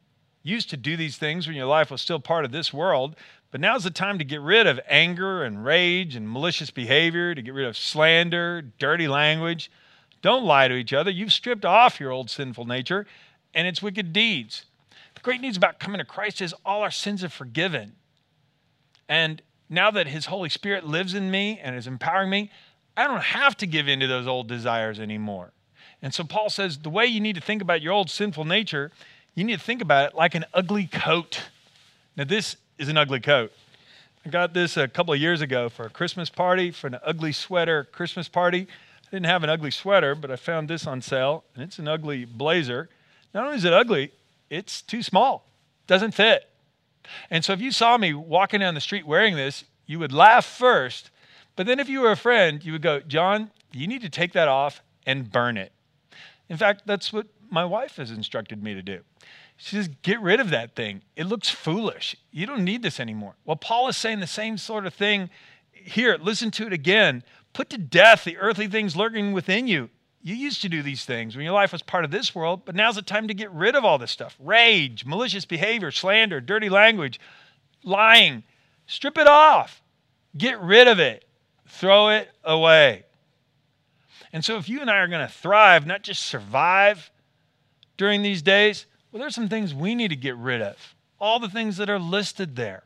used 0.43 0.69
to 0.69 0.77
do 0.77 0.98
these 0.98 1.17
things 1.17 1.48
when 1.48 1.55
your 1.55 1.67
life 1.67 1.91
was 1.91 2.01
still 2.01 2.19
part 2.19 2.45
of 2.45 2.51
this 2.51 2.74
world, 2.74 3.15
but 3.51 3.62
now's 3.62 3.83
the 3.83 3.91
time 3.91 4.17
to 4.17 4.24
get 4.24 4.41
rid 4.41 4.65
of 4.65 4.79
anger 4.88 5.43
and 5.43 5.63
rage 5.63 6.15
and 6.15 6.29
malicious 6.29 6.71
behavior, 6.71 7.36
to 7.36 7.41
get 7.41 7.53
rid 7.53 7.67
of 7.67 7.77
slander, 7.77 8.62
dirty 8.79 9.07
language. 9.07 9.69
Don't 10.21 10.45
lie 10.45 10.67
to 10.67 10.75
each 10.75 10.93
other. 10.93 11.12
You've 11.12 11.33
stripped 11.33 11.65
off 11.65 12.00
your 12.00 12.12
old 12.12 12.29
sinful 12.29 12.65
nature 12.65 13.05
and 13.53 13.67
its 13.67 13.81
wicked 13.81 14.13
deeds. 14.13 14.65
The 15.15 15.21
great 15.21 15.41
news 15.41 15.57
about 15.57 15.79
coming 15.79 16.00
to 16.00 16.05
Christ 16.05 16.41
is 16.41 16.55
all 16.65 16.81
our 16.81 16.91
sins 16.91 17.24
are 17.24 17.29
forgiven. 17.29 17.93
And 19.10 19.41
now 19.69 19.91
that 19.91 20.07
His 20.07 20.27
Holy 20.27 20.50
Spirit 20.50 20.86
lives 20.86 21.13
in 21.13 21.29
me 21.29 21.60
and 21.62 21.75
is 21.75 21.88
empowering 21.88 22.29
me, 22.29 22.51
I 22.95 23.07
don't 23.07 23.24
have 23.24 23.57
to 23.57 23.67
give 23.67 23.88
in 23.88 24.00
to 24.00 24.07
those 24.07 24.27
old 24.27 24.48
desires 24.48 25.00
anymore. 25.00 25.51
And 26.01 26.13
so 26.13 26.24
Paul 26.24 26.50
says 26.50 26.79
the 26.79 26.89
way 26.89 27.05
you 27.05 27.19
need 27.19 27.36
to 27.36 27.41
think 27.41 27.62
about 27.62 27.81
your 27.81 27.93
old 27.93 28.10
sinful 28.10 28.45
nature 28.45 28.91
you 29.35 29.43
need 29.43 29.59
to 29.59 29.63
think 29.63 29.81
about 29.81 30.09
it 30.09 30.15
like 30.15 30.35
an 30.35 30.45
ugly 30.53 30.88
coat. 30.88 31.41
Now, 32.17 32.25
this 32.25 32.57
is 32.77 32.89
an 32.89 32.97
ugly 32.97 33.19
coat. 33.19 33.51
I 34.25 34.29
got 34.29 34.53
this 34.53 34.77
a 34.77 34.88
couple 34.88 35.13
of 35.13 35.19
years 35.19 35.41
ago 35.41 35.69
for 35.69 35.85
a 35.85 35.89
Christmas 35.89 36.29
party, 36.29 36.71
for 36.71 36.88
an 36.88 36.97
ugly 37.03 37.31
sweater 37.31 37.85
Christmas 37.85 38.27
party. 38.27 38.67
I 39.07 39.09
didn't 39.09 39.25
have 39.25 39.43
an 39.43 39.50
ugly 39.50 39.71
sweater, 39.71 40.15
but 40.15 40.29
I 40.29 40.35
found 40.35 40.67
this 40.67 40.85
on 40.85 41.01
sale, 41.01 41.43
and 41.55 41.63
it's 41.63 41.79
an 41.79 41.88
ugly 41.88 42.25
blazer. 42.25 42.89
Not 43.33 43.45
only 43.45 43.57
is 43.57 43.65
it 43.65 43.73
ugly, 43.73 44.11
it's 44.50 44.81
too 44.81 45.01
small, 45.01 45.45
doesn't 45.88 46.11
fit. 46.11 46.50
And 47.29 47.43
so 47.43 47.53
if 47.53 47.61
you 47.61 47.71
saw 47.71 47.97
me 47.97 48.13
walking 48.13 48.59
down 48.59 48.75
the 48.75 48.81
street 48.81 49.07
wearing 49.07 49.35
this, 49.35 49.63
you 49.88 49.97
would 50.00 50.13
laugh 50.13 50.45
first, 50.45 51.09
but 51.55 51.65
then 51.65 51.79
if 51.79 51.89
you 51.89 52.01
were 52.01 52.11
a 52.11 52.17
friend, 52.17 52.63
you 52.63 52.73
would 52.73 52.81
go, 52.81 53.00
John, 53.00 53.51
you 53.71 53.88
need 53.88 54.01
to 54.01 54.09
take 54.09 54.33
that 54.33 54.47
off 54.47 54.81
and 55.05 55.31
burn 55.31 55.57
it. 55.57 55.71
In 56.47 56.57
fact, 56.57 56.83
that's 56.85 57.11
what 57.11 57.27
my 57.51 57.65
wife 57.65 57.98
has 57.98 58.12
instructed 58.12 58.63
me 58.63 58.74
to 58.74 58.81
do. 58.81 59.01
She 59.58 59.75
says, 59.75 59.89
get 60.01 60.20
rid 60.22 60.39
of 60.39 60.50
that 60.50 60.75
thing. 60.75 61.03
It 61.15 61.25
looks 61.25 61.50
foolish. 61.50 62.15
You 62.31 62.48
don't 62.48 62.63
need 62.63 62.81
this 62.81 63.00
anymore. 63.00 63.36
Well, 63.46 63.58
Paul 63.58 63.89
is 63.89 63.98
saying 63.98 64.20
the 64.20 64.27
same 64.27 64.58
sort 64.58 64.88
of 64.88 64.93
thing 64.93 65.29
here. 65.72 66.17
Listen 66.20 66.50
to 66.51 66.65
it 66.65 66.74
again. 66.74 67.24
Put 67.53 67.70
to 67.70 67.77
death 67.77 68.24
the 68.24 68.38
earthly 68.38 68.67
things 68.67 68.96
lurking 68.96 69.34
within 69.34 69.67
you. 69.67 69.89
You 70.24 70.36
used 70.36 70.62
to 70.62 70.70
do 70.70 70.81
these 70.81 71.03
things 71.03 71.36
when 71.36 71.46
your 71.46 71.53
life 71.53 71.74
was 71.74 71.81
part 71.81 72.05
of 72.05 72.12
this 72.12 72.34
world, 72.34 72.62
but 72.63 72.75
now's 72.75 72.96
the 72.96 73.01
time 73.01 73.27
to 73.27 73.34
get 73.34 73.51
rid 73.51 73.75
of 73.75 73.84
all 73.84 73.98
this 73.98 74.12
stuff 74.12 74.38
rage, 74.39 75.05
malicious 75.05 75.46
behavior, 75.46 75.91
slander, 75.91 76.39
dirty 76.39 76.70
language, 76.70 77.20
lying. 77.84 78.43
Strip 78.86 79.17
it 79.17 79.27
off. 79.27 79.81
Get 80.38 80.60
rid 80.62 80.88
of 80.88 81.00
it. 81.00 81.25
Throw 81.67 82.10
it 82.10 82.29
away. 82.43 83.03
And 84.34 84.46
so, 84.46 84.58
if 84.58 84.70
you 84.70 84.79
and 84.81 84.89
I 84.89 84.98
are 84.98 85.08
going 85.08 85.25
to 85.25 85.34
thrive, 85.34 85.86
not 85.86 86.03
just 86.03 86.24
survive 86.24 87.12
during 88.01 88.24
these 88.24 88.41
days, 88.41 88.88
well, 89.12 89.20
there's 89.20 89.36
some 89.36 89.48
things 89.48 89.75
we 89.75 89.93
need 89.93 90.08
to 90.08 90.15
get 90.15 90.36
rid 90.36 90.60
of. 90.60 90.96
All 91.20 91.39
the 91.39 91.48
things 91.48 91.77
that 91.77 91.88
are 91.88 92.00
listed 92.00 92.55
there. 92.55 92.81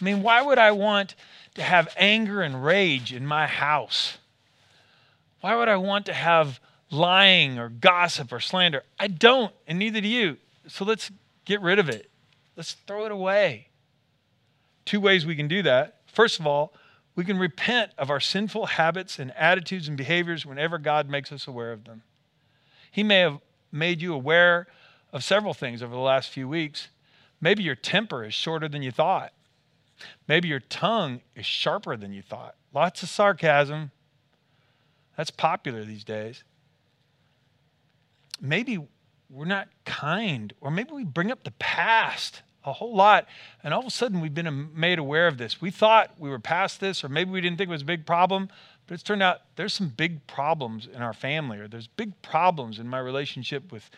I 0.00 0.02
mean, 0.02 0.22
why 0.22 0.40
would 0.40 0.56
I 0.56 0.70
want 0.70 1.14
to 1.56 1.62
have 1.62 1.92
anger 1.98 2.40
and 2.40 2.64
rage 2.64 3.12
in 3.12 3.26
my 3.26 3.46
house? 3.46 4.16
Why 5.42 5.54
would 5.54 5.68
I 5.68 5.76
want 5.76 6.06
to 6.06 6.14
have 6.14 6.60
lying 6.90 7.58
or 7.58 7.68
gossip 7.68 8.32
or 8.32 8.40
slander? 8.40 8.84
I 8.98 9.08
don't, 9.08 9.52
and 9.68 9.78
neither 9.78 10.00
do 10.00 10.08
you. 10.08 10.38
So 10.66 10.86
let's 10.86 11.10
get 11.44 11.60
rid 11.60 11.78
of 11.78 11.90
it. 11.90 12.08
Let's 12.56 12.72
throw 12.72 13.04
it 13.04 13.12
away. 13.12 13.68
Two 14.86 15.00
ways 15.02 15.26
we 15.26 15.36
can 15.36 15.46
do 15.46 15.62
that. 15.64 15.98
First 16.06 16.40
of 16.40 16.46
all, 16.46 16.72
we 17.14 17.26
can 17.26 17.36
repent 17.36 17.90
of 17.98 18.08
our 18.08 18.18
sinful 18.18 18.64
habits 18.64 19.18
and 19.18 19.30
attitudes 19.36 19.88
and 19.88 19.96
behaviors 19.98 20.46
whenever 20.46 20.78
God 20.78 21.10
makes 21.10 21.30
us 21.32 21.46
aware 21.46 21.72
of 21.72 21.84
them. 21.84 22.02
He 22.90 23.02
may 23.02 23.18
have 23.18 23.38
made 23.72 24.02
you 24.02 24.14
aware 24.14 24.66
of 25.12 25.24
several 25.24 25.54
things 25.54 25.82
over 25.82 25.94
the 25.94 26.00
last 26.00 26.28
few 26.28 26.48
weeks. 26.48 26.88
Maybe 27.40 27.62
your 27.62 27.74
temper 27.74 28.24
is 28.24 28.34
shorter 28.34 28.68
than 28.68 28.82
you 28.82 28.92
thought. 28.92 29.32
Maybe 30.28 30.48
your 30.48 30.60
tongue 30.60 31.20
is 31.34 31.46
sharper 31.46 31.96
than 31.96 32.12
you 32.12 32.22
thought. 32.22 32.54
Lots 32.72 33.02
of 33.02 33.08
sarcasm. 33.08 33.90
That's 35.16 35.30
popular 35.30 35.84
these 35.84 36.04
days. 36.04 36.44
Maybe 38.40 38.78
we're 39.30 39.44
not 39.44 39.68
kind, 39.84 40.52
or 40.60 40.70
maybe 40.70 40.92
we 40.92 41.04
bring 41.04 41.30
up 41.30 41.44
the 41.44 41.52
past 41.52 42.42
a 42.64 42.72
whole 42.72 42.94
lot, 42.94 43.26
and 43.64 43.74
all 43.74 43.80
of 43.80 43.86
a 43.86 43.90
sudden 43.90 44.20
we've 44.20 44.34
been 44.34 44.70
made 44.74 44.98
aware 44.98 45.26
of 45.26 45.36
this. 45.36 45.60
We 45.60 45.70
thought 45.70 46.12
we 46.18 46.30
were 46.30 46.38
past 46.38 46.80
this, 46.80 47.02
or 47.02 47.08
maybe 47.08 47.30
we 47.30 47.40
didn't 47.40 47.58
think 47.58 47.68
it 47.68 47.72
was 47.72 47.82
a 47.82 47.86
big 47.86 48.06
problem, 48.06 48.48
but 48.92 48.96
it's 48.96 49.04
turned 49.04 49.22
out 49.22 49.40
there's 49.56 49.72
some 49.72 49.88
big 49.88 50.26
problems 50.26 50.86
in 50.86 51.00
our 51.00 51.14
family, 51.14 51.58
or 51.58 51.66
there's 51.66 51.86
big 51.86 52.12
problems 52.20 52.78
in 52.78 52.86
my 52.86 52.98
relationship 52.98 53.72
with 53.72 53.88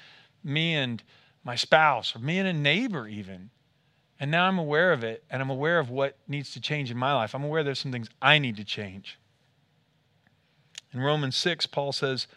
me 0.45 0.73
and 0.77 1.03
my 1.43 1.57
spouse 1.57 2.15
or 2.15 2.21
me 2.21 2.39
and 2.39 2.47
a 2.47 2.53
neighbor 2.53 3.09
even. 3.09 3.51
And 4.21 4.31
now 4.31 4.47
I'm 4.47 4.57
aware 4.57 4.93
of 4.93 5.03
it 5.03 5.25
and 5.29 5.43
I'm 5.43 5.51
aware 5.51 5.81
of 5.81 5.91
what 5.91 6.17
needs 6.29 6.53
to 6.53 6.61
change 6.61 6.93
in 6.93 6.97
my 6.97 7.13
life. 7.13 7.35
I'm 7.35 7.43
aware 7.43 7.65
there's 7.65 7.81
some 7.81 7.91
things 7.91 8.09
I 8.23 8.39
need 8.39 8.57
to 8.57 8.63
change. 8.63 9.19
In 10.93 11.01
Romans 11.01 11.35
6, 11.39 11.67
Paul 11.67 11.91
says, 11.91 12.29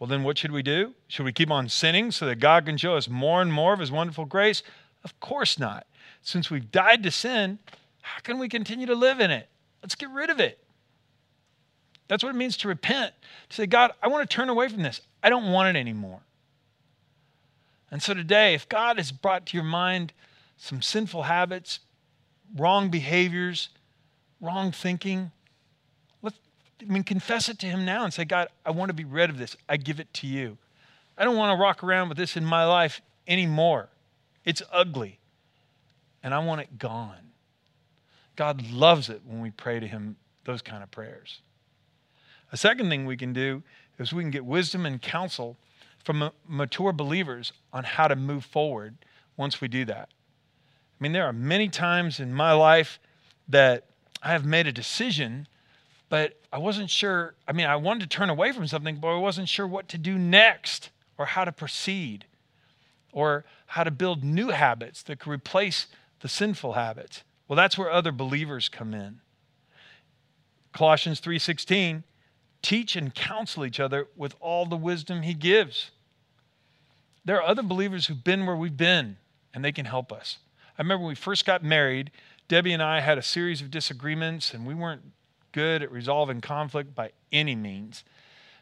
Well, 0.00 0.08
then 0.08 0.22
what 0.22 0.38
should 0.38 0.52
we 0.52 0.62
do? 0.62 0.94
Should 1.08 1.26
we 1.26 1.34
keep 1.34 1.50
on 1.50 1.68
sinning 1.68 2.10
so 2.12 2.24
that 2.24 2.36
God 2.36 2.64
can 2.64 2.78
show 2.78 2.96
us 2.96 3.10
more 3.10 3.42
and 3.42 3.52
more 3.52 3.74
of 3.74 3.80
his 3.80 3.92
wonderful 3.92 4.24
grace? 4.24 4.62
Of 5.04 5.20
course 5.20 5.58
not. 5.58 5.86
Since 6.22 6.50
we've 6.50 6.72
died 6.72 7.02
to 7.02 7.10
sin, 7.10 7.58
how 8.00 8.20
can 8.22 8.38
we 8.38 8.48
continue 8.48 8.86
to 8.86 8.94
live 8.94 9.20
in 9.20 9.30
it? 9.30 9.50
Let's 9.82 9.96
get 9.96 10.08
rid 10.08 10.30
of 10.30 10.40
it. 10.40 10.62
That's 12.08 12.22
what 12.22 12.30
it 12.30 12.38
means 12.38 12.56
to 12.58 12.68
repent. 12.68 13.12
To 13.50 13.56
say, 13.56 13.66
God, 13.66 13.92
I 14.02 14.08
want 14.08 14.28
to 14.28 14.34
turn 14.34 14.48
away 14.48 14.68
from 14.68 14.82
this. 14.82 15.00
I 15.22 15.28
don't 15.28 15.50
want 15.52 15.76
it 15.76 15.78
anymore. 15.78 16.20
And 17.90 18.02
so 18.02 18.14
today, 18.14 18.54
if 18.54 18.68
God 18.68 18.96
has 18.98 19.12
brought 19.12 19.46
to 19.46 19.56
your 19.56 19.64
mind 19.64 20.12
some 20.56 20.82
sinful 20.82 21.24
habits, 21.24 21.80
wrong 22.56 22.90
behaviors, 22.90 23.68
wrong 24.40 24.72
thinking, 24.72 25.30
let's, 26.22 26.38
I 26.80 26.84
mean, 26.84 27.04
confess 27.04 27.48
it 27.48 27.58
to 27.60 27.66
Him 27.66 27.84
now 27.84 28.04
and 28.04 28.12
say, 28.12 28.24
God, 28.24 28.48
I 28.64 28.70
want 28.70 28.88
to 28.90 28.94
be 28.94 29.04
rid 29.04 29.30
of 29.30 29.38
this. 29.38 29.56
I 29.68 29.76
give 29.76 30.00
it 30.00 30.12
to 30.14 30.26
you. 30.26 30.58
I 31.18 31.24
don't 31.24 31.36
want 31.36 31.56
to 31.56 31.62
rock 31.62 31.82
around 31.82 32.08
with 32.08 32.18
this 32.18 32.36
in 32.36 32.44
my 32.44 32.64
life 32.64 33.00
anymore. 33.26 33.88
It's 34.44 34.62
ugly, 34.70 35.18
and 36.22 36.34
I 36.34 36.38
want 36.40 36.60
it 36.60 36.78
gone. 36.78 37.32
God 38.36 38.70
loves 38.70 39.08
it 39.08 39.22
when 39.26 39.40
we 39.40 39.50
pray 39.50 39.80
to 39.80 39.86
Him 39.86 40.16
those 40.44 40.62
kind 40.62 40.82
of 40.82 40.90
prayers. 40.90 41.40
A 42.52 42.56
second 42.56 42.88
thing 42.88 43.06
we 43.06 43.16
can 43.16 43.32
do 43.32 43.62
is 43.98 44.12
we 44.12 44.22
can 44.22 44.30
get 44.30 44.44
wisdom 44.44 44.86
and 44.86 45.00
counsel 45.00 45.56
from 46.04 46.30
mature 46.46 46.92
believers 46.92 47.52
on 47.72 47.84
how 47.84 48.06
to 48.08 48.16
move 48.16 48.44
forward 48.44 48.96
once 49.36 49.60
we 49.60 49.68
do 49.68 49.84
that. 49.86 50.08
I 50.98 51.02
mean, 51.02 51.12
there 51.12 51.24
are 51.24 51.32
many 51.32 51.68
times 51.68 52.20
in 52.20 52.32
my 52.32 52.52
life 52.52 52.98
that 53.48 53.84
I 54.22 54.30
have 54.30 54.44
made 54.44 54.66
a 54.66 54.72
decision, 54.72 55.46
but 56.08 56.40
I 56.52 56.58
wasn't 56.58 56.90
sure. 56.90 57.34
I 57.46 57.52
mean, 57.52 57.66
I 57.66 57.76
wanted 57.76 58.08
to 58.08 58.16
turn 58.16 58.30
away 58.30 58.52
from 58.52 58.66
something, 58.66 58.96
but 58.96 59.08
I 59.08 59.18
wasn't 59.18 59.48
sure 59.48 59.66
what 59.66 59.88
to 59.88 59.98
do 59.98 60.16
next 60.16 60.90
or 61.18 61.26
how 61.26 61.44
to 61.44 61.52
proceed 61.52 62.24
or 63.12 63.44
how 63.66 63.84
to 63.84 63.90
build 63.90 64.22
new 64.22 64.48
habits 64.48 65.02
that 65.02 65.18
could 65.18 65.30
replace 65.30 65.86
the 66.20 66.28
sinful 66.28 66.74
habits. 66.74 67.24
Well, 67.48 67.56
that's 67.56 67.76
where 67.76 67.90
other 67.90 68.12
believers 68.12 68.68
come 68.68 68.94
in. 68.94 69.20
Colossians 70.72 71.20
3:16 71.20 72.04
teach 72.66 72.96
and 72.96 73.14
counsel 73.14 73.64
each 73.64 73.78
other 73.78 74.08
with 74.16 74.34
all 74.40 74.66
the 74.66 74.76
wisdom 74.76 75.22
he 75.22 75.34
gives 75.34 75.90
there 77.26 77.42
are 77.42 77.42
other 77.42 77.62
believers 77.62 78.06
who've 78.06 78.22
been 78.22 78.46
where 78.46 78.54
we've 78.54 78.76
been, 78.76 79.16
and 79.52 79.64
they 79.64 79.72
can 79.72 79.84
help 79.84 80.12
us. 80.12 80.38
I 80.78 80.82
remember 80.82 81.02
when 81.02 81.08
we 81.08 81.16
first 81.16 81.44
got 81.44 81.62
married, 81.62 82.12
Debbie 82.46 82.72
and 82.72 82.82
I 82.82 83.00
had 83.00 83.18
a 83.18 83.22
series 83.22 83.60
of 83.60 83.70
disagreements, 83.70 84.54
and 84.54 84.64
we 84.64 84.74
weren't 84.74 85.02
good 85.50 85.82
at 85.82 85.90
resolving 85.90 86.40
conflict 86.40 86.94
by 86.94 87.10
any 87.32 87.56
means. 87.56 88.04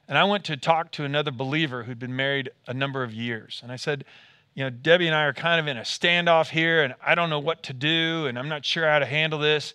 And 0.08 0.16
I 0.16 0.24
went 0.24 0.44
to 0.44 0.56
talk 0.56 0.92
to 0.92 1.04
another 1.04 1.30
believer 1.30 1.82
who'd 1.84 1.98
been 1.98 2.16
married 2.16 2.50
a 2.66 2.72
number 2.72 3.02
of 3.02 3.12
years. 3.12 3.60
And 3.62 3.70
I 3.70 3.76
said, 3.76 4.06
You 4.54 4.64
know, 4.64 4.70
Debbie 4.70 5.08
and 5.08 5.14
I 5.14 5.24
are 5.24 5.34
kind 5.34 5.60
of 5.60 5.66
in 5.66 5.76
a 5.76 5.82
standoff 5.82 6.48
here, 6.48 6.82
and 6.82 6.94
I 7.04 7.14
don't 7.14 7.28
know 7.28 7.40
what 7.40 7.62
to 7.64 7.74
do, 7.74 8.26
and 8.26 8.38
I'm 8.38 8.48
not 8.48 8.64
sure 8.64 8.88
how 8.88 8.98
to 8.98 9.06
handle 9.06 9.38
this. 9.38 9.74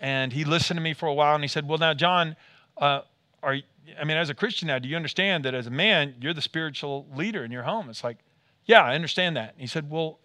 And 0.00 0.32
he 0.32 0.44
listened 0.44 0.78
to 0.78 0.82
me 0.82 0.94
for 0.94 1.06
a 1.06 1.14
while, 1.14 1.34
and 1.34 1.44
he 1.44 1.48
said, 1.48 1.68
Well, 1.68 1.78
now, 1.78 1.92
John, 1.92 2.36
uh, 2.78 3.02
are 3.44 3.56
I 4.00 4.04
mean, 4.04 4.16
as 4.16 4.30
a 4.30 4.34
Christian 4.34 4.68
now, 4.68 4.78
do 4.78 4.88
you 4.88 4.96
understand 4.96 5.44
that 5.44 5.54
as 5.54 5.66
a 5.66 5.70
man, 5.70 6.14
you're 6.20 6.34
the 6.34 6.40
spiritual 6.40 7.06
leader 7.14 7.44
in 7.44 7.50
your 7.50 7.64
home? 7.64 7.90
It's 7.90 8.02
like, 8.02 8.18
yeah, 8.64 8.82
I 8.82 8.94
understand 8.94 9.36
that. 9.36 9.52
And 9.52 9.60
he 9.60 9.66
said, 9.66 9.90
well, 9.90 10.20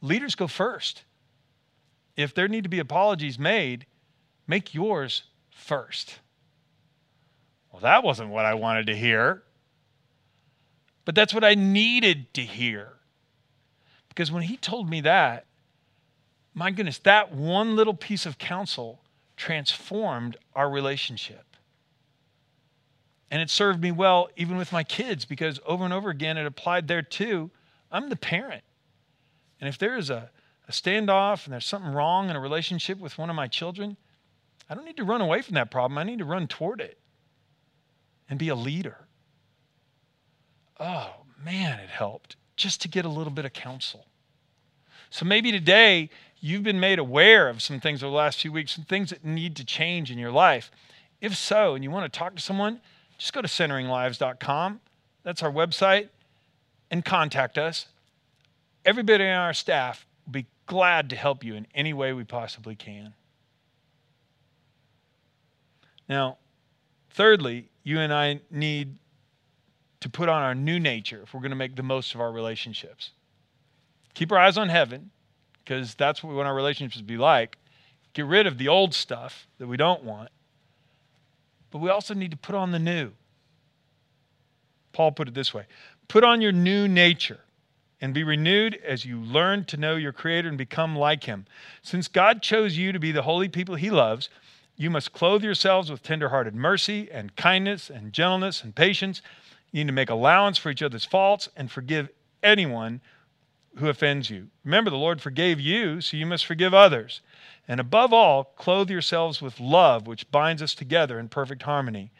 leaders 0.00 0.34
go 0.34 0.46
first. 0.46 1.04
If 2.16 2.34
there 2.34 2.46
need 2.46 2.64
to 2.64 2.68
be 2.68 2.78
apologies 2.78 3.38
made, 3.38 3.86
make 4.46 4.74
yours 4.74 5.24
first. 5.50 6.20
Well, 7.72 7.80
that 7.80 8.04
wasn't 8.04 8.30
what 8.30 8.44
I 8.44 8.54
wanted 8.54 8.86
to 8.86 8.96
hear. 8.96 9.42
But 11.04 11.14
that's 11.14 11.34
what 11.34 11.44
I 11.44 11.54
needed 11.54 12.32
to 12.34 12.42
hear. 12.42 12.92
Because 14.08 14.30
when 14.30 14.42
he 14.42 14.56
told 14.56 14.88
me 14.88 15.00
that, 15.00 15.46
my 16.54 16.70
goodness, 16.70 16.98
that 16.98 17.32
one 17.32 17.74
little 17.74 17.94
piece 17.94 18.26
of 18.26 18.38
counsel 18.38 19.00
transformed 19.36 20.36
our 20.54 20.70
relationship. 20.70 21.53
And 23.34 23.42
it 23.42 23.50
served 23.50 23.82
me 23.82 23.90
well 23.90 24.28
even 24.36 24.56
with 24.56 24.70
my 24.70 24.84
kids 24.84 25.24
because 25.24 25.58
over 25.66 25.84
and 25.84 25.92
over 25.92 26.08
again 26.08 26.38
it 26.38 26.46
applied 26.46 26.86
there 26.86 27.02
too. 27.02 27.50
I'm 27.90 28.08
the 28.08 28.14
parent. 28.14 28.62
And 29.60 29.68
if 29.68 29.76
there 29.76 29.96
is 29.96 30.08
a, 30.08 30.30
a 30.68 30.70
standoff 30.70 31.44
and 31.44 31.52
there's 31.52 31.66
something 31.66 31.90
wrong 31.90 32.30
in 32.30 32.36
a 32.36 32.40
relationship 32.40 33.00
with 33.00 33.18
one 33.18 33.30
of 33.30 33.34
my 33.34 33.48
children, 33.48 33.96
I 34.70 34.76
don't 34.76 34.84
need 34.84 34.98
to 34.98 35.04
run 35.04 35.20
away 35.20 35.42
from 35.42 35.54
that 35.54 35.72
problem. 35.72 35.98
I 35.98 36.04
need 36.04 36.20
to 36.20 36.24
run 36.24 36.46
toward 36.46 36.80
it 36.80 36.96
and 38.30 38.38
be 38.38 38.50
a 38.50 38.54
leader. 38.54 39.08
Oh, 40.78 41.14
man, 41.44 41.80
it 41.80 41.90
helped 41.90 42.36
just 42.54 42.82
to 42.82 42.88
get 42.88 43.04
a 43.04 43.08
little 43.08 43.32
bit 43.32 43.44
of 43.44 43.52
counsel. 43.52 44.06
So 45.10 45.24
maybe 45.24 45.50
today 45.50 46.08
you've 46.38 46.62
been 46.62 46.78
made 46.78 47.00
aware 47.00 47.48
of 47.48 47.62
some 47.62 47.80
things 47.80 48.04
over 48.04 48.12
the 48.12 48.16
last 48.16 48.40
few 48.40 48.52
weeks, 48.52 48.76
some 48.76 48.84
things 48.84 49.10
that 49.10 49.24
need 49.24 49.56
to 49.56 49.64
change 49.64 50.12
in 50.12 50.18
your 50.18 50.30
life. 50.30 50.70
If 51.20 51.34
so, 51.36 51.74
and 51.74 51.82
you 51.82 51.90
want 51.90 52.12
to 52.12 52.16
talk 52.16 52.36
to 52.36 52.40
someone, 52.40 52.80
just 53.18 53.32
go 53.32 53.42
to 53.42 53.48
centeringlives.com. 53.48 54.80
That's 55.22 55.42
our 55.42 55.50
website 55.50 56.08
and 56.90 57.04
contact 57.04 57.58
us. 57.58 57.86
Everybody 58.84 59.24
on 59.24 59.30
our 59.30 59.54
staff 59.54 60.06
will 60.26 60.32
be 60.32 60.46
glad 60.66 61.10
to 61.10 61.16
help 61.16 61.42
you 61.42 61.54
in 61.54 61.66
any 61.74 61.92
way 61.92 62.12
we 62.12 62.24
possibly 62.24 62.74
can. 62.74 63.14
Now, 66.08 66.38
thirdly, 67.10 67.68
you 67.82 67.98
and 67.98 68.12
I 68.12 68.40
need 68.50 68.96
to 70.00 70.08
put 70.10 70.28
on 70.28 70.42
our 70.42 70.54
new 70.54 70.78
nature 70.78 71.22
if 71.22 71.32
we're 71.32 71.40
going 71.40 71.50
to 71.50 71.56
make 71.56 71.76
the 71.76 71.82
most 71.82 72.14
of 72.14 72.20
our 72.20 72.30
relationships. 72.30 73.10
Keep 74.12 74.32
our 74.32 74.38
eyes 74.38 74.58
on 74.58 74.68
heaven, 74.68 75.10
because 75.64 75.94
that's 75.94 76.22
what 76.22 76.30
we 76.30 76.36
want 76.36 76.46
our 76.46 76.54
relationships 76.54 76.98
to 76.98 77.02
be 77.02 77.16
like. 77.16 77.56
Get 78.12 78.26
rid 78.26 78.46
of 78.46 78.58
the 78.58 78.68
old 78.68 78.94
stuff 78.94 79.46
that 79.58 79.66
we 79.66 79.76
don't 79.76 80.04
want. 80.04 80.28
But 81.74 81.80
we 81.80 81.90
also 81.90 82.14
need 82.14 82.30
to 82.30 82.36
put 82.36 82.54
on 82.54 82.70
the 82.70 82.78
new. 82.78 83.10
Paul 84.92 85.10
put 85.10 85.26
it 85.26 85.34
this 85.34 85.52
way 85.52 85.64
Put 86.06 86.22
on 86.22 86.40
your 86.40 86.52
new 86.52 86.86
nature 86.86 87.40
and 88.00 88.14
be 88.14 88.22
renewed 88.22 88.78
as 88.86 89.04
you 89.04 89.18
learn 89.18 89.64
to 89.64 89.76
know 89.76 89.96
your 89.96 90.12
Creator 90.12 90.48
and 90.48 90.56
become 90.56 90.94
like 90.94 91.24
Him. 91.24 91.46
Since 91.82 92.06
God 92.06 92.42
chose 92.42 92.76
you 92.76 92.92
to 92.92 93.00
be 93.00 93.10
the 93.10 93.22
holy 93.22 93.48
people 93.48 93.74
He 93.74 93.90
loves, 93.90 94.28
you 94.76 94.88
must 94.88 95.12
clothe 95.12 95.42
yourselves 95.42 95.90
with 95.90 96.04
tenderhearted 96.04 96.54
mercy 96.54 97.10
and 97.10 97.34
kindness 97.34 97.90
and 97.90 98.12
gentleness 98.12 98.62
and 98.62 98.72
patience. 98.76 99.20
You 99.72 99.82
need 99.82 99.88
to 99.88 99.94
make 99.94 100.10
allowance 100.10 100.58
for 100.58 100.70
each 100.70 100.82
other's 100.82 101.04
faults 101.04 101.48
and 101.56 101.72
forgive 101.72 102.08
anyone 102.40 103.00
who 103.78 103.88
offends 103.88 104.30
you. 104.30 104.48
Remember, 104.64 104.90
the 104.90 104.96
Lord 104.96 105.20
forgave 105.20 105.60
you, 105.60 106.00
so 106.00 106.16
you 106.16 106.26
must 106.26 106.46
forgive 106.46 106.72
others. 106.72 107.20
And 107.66 107.80
above 107.80 108.12
all, 108.12 108.44
clothe 108.44 108.90
yourselves 108.90 109.40
with 109.40 109.58
love, 109.58 110.06
which 110.06 110.30
binds 110.30 110.62
us 110.62 110.74
together 110.74 111.18
in 111.18 111.28
perfect 111.28 111.62
harmony. 111.62 112.10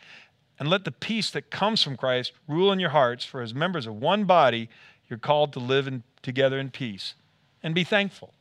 And 0.58 0.68
let 0.68 0.84
the 0.84 0.92
peace 0.92 1.30
that 1.30 1.50
comes 1.50 1.82
from 1.82 1.96
Christ 1.96 2.32
rule 2.48 2.72
in 2.72 2.80
your 2.80 2.90
hearts, 2.90 3.24
for 3.24 3.42
as 3.42 3.54
members 3.54 3.86
of 3.86 3.94
one 3.94 4.24
body, 4.24 4.68
you're 5.08 5.18
called 5.18 5.52
to 5.52 5.58
live 5.58 5.86
in, 5.86 6.02
together 6.22 6.58
in 6.58 6.70
peace. 6.70 7.14
And 7.62 7.74
be 7.74 7.84
thankful. 7.84 8.32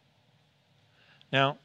Now, 1.32 1.58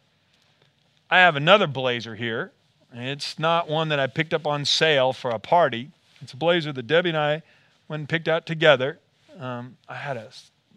I 1.10 1.18
have 1.18 1.36
another 1.36 1.66
blazer 1.66 2.14
here. 2.14 2.52
It's 2.92 3.38
not 3.38 3.68
one 3.68 3.90
that 3.90 4.00
I 4.00 4.06
picked 4.06 4.32
up 4.32 4.46
on 4.46 4.64
sale 4.64 5.12
for 5.12 5.30
a 5.30 5.38
party. 5.38 5.90
It's 6.20 6.32
a 6.32 6.36
blazer 6.36 6.72
that 6.72 6.86
Debbie 6.86 7.10
and 7.10 7.18
I 7.18 7.42
went 7.86 8.00
and 8.00 8.08
picked 8.08 8.28
out 8.28 8.46
together. 8.46 8.98
Um, 9.38 9.76
I 9.88 9.94
had 9.94 10.16
a, 10.16 10.30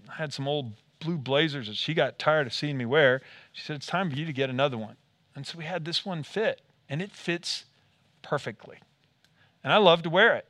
I 0.10 0.16
had 0.16 0.34
some 0.34 0.48
old 0.48 0.74
blue 1.00 1.18
blazers 1.18 1.68
that 1.68 1.76
she 1.76 1.94
got 1.94 2.20
tired 2.20 2.48
of 2.48 2.54
seeing 2.54 2.78
me 2.78 2.86
wear. 2.86 3.22
She 3.52 3.64
said, 3.64 3.76
It's 3.76 3.88
time 3.88 4.10
for 4.10 4.16
you 4.16 4.26
to 4.26 4.34
get 4.34 4.50
another 4.50 4.78
one. 4.78 4.96
And 5.36 5.46
so 5.46 5.58
we 5.58 5.66
had 5.66 5.86
this 5.86 6.06
one 6.06 6.24
fit, 6.24 6.62
and 6.90 7.02
it 7.02 7.12
fits 7.12 7.66
perfectly. 8.22 8.78
And 9.64 9.72
I 9.72 9.78
love 9.78 10.04
to 10.04 10.10
wear 10.10 10.36
it. 10.36 10.46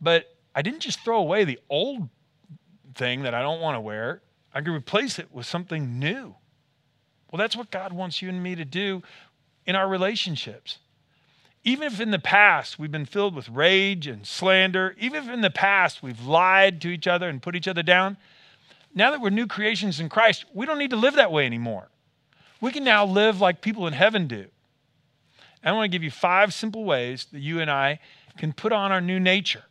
But 0.00 0.36
I 0.54 0.62
didn't 0.62 0.80
just 0.80 1.00
throw 1.00 1.18
away 1.18 1.44
the 1.44 1.58
old 1.68 2.08
thing 2.94 3.22
that 3.22 3.34
I 3.34 3.42
don't 3.42 3.60
want 3.60 3.76
to 3.76 3.80
wear, 3.80 4.22
I 4.52 4.60
could 4.60 4.74
replace 4.74 5.18
it 5.18 5.32
with 5.32 5.46
something 5.46 5.98
new. 5.98 6.34
Well, 7.30 7.38
that's 7.38 7.56
what 7.56 7.70
God 7.70 7.92
wants 7.92 8.20
you 8.20 8.28
and 8.28 8.42
me 8.42 8.56
to 8.56 8.64
do 8.64 9.02
in 9.64 9.76
our 9.76 9.88
relationships. 9.88 10.78
Even 11.62 11.92
if 11.92 12.00
in 12.00 12.10
the 12.10 12.18
past 12.18 12.78
we've 12.78 12.90
been 12.90 13.04
filled 13.04 13.34
with 13.34 13.48
rage 13.48 14.06
and 14.06 14.26
slander, 14.26 14.94
even 14.98 15.24
if 15.24 15.30
in 15.30 15.42
the 15.42 15.50
past 15.50 16.02
we've 16.02 16.24
lied 16.24 16.80
to 16.80 16.88
each 16.88 17.06
other 17.06 17.28
and 17.28 17.42
put 17.42 17.54
each 17.54 17.68
other 17.68 17.82
down, 17.82 18.16
now 18.94 19.10
that 19.10 19.20
we're 19.20 19.30
new 19.30 19.46
creations 19.46 20.00
in 20.00 20.08
Christ, 20.08 20.46
we 20.54 20.66
don't 20.66 20.78
need 20.78 20.90
to 20.90 20.96
live 20.96 21.14
that 21.14 21.30
way 21.30 21.46
anymore. 21.46 21.88
We 22.60 22.72
can 22.72 22.84
now 22.84 23.04
live 23.04 23.40
like 23.40 23.60
people 23.60 23.86
in 23.86 23.92
heaven 23.92 24.26
do. 24.26 24.46
I 25.62 25.72
want 25.72 25.84
to 25.84 25.94
give 25.94 26.02
you 26.02 26.10
five 26.10 26.54
simple 26.54 26.84
ways 26.84 27.26
that 27.32 27.40
you 27.40 27.60
and 27.60 27.70
I 27.70 28.00
can 28.38 28.52
put 28.52 28.72
on 28.72 28.92
our 28.92 29.00
new 29.00 29.20
nature. 29.20 29.64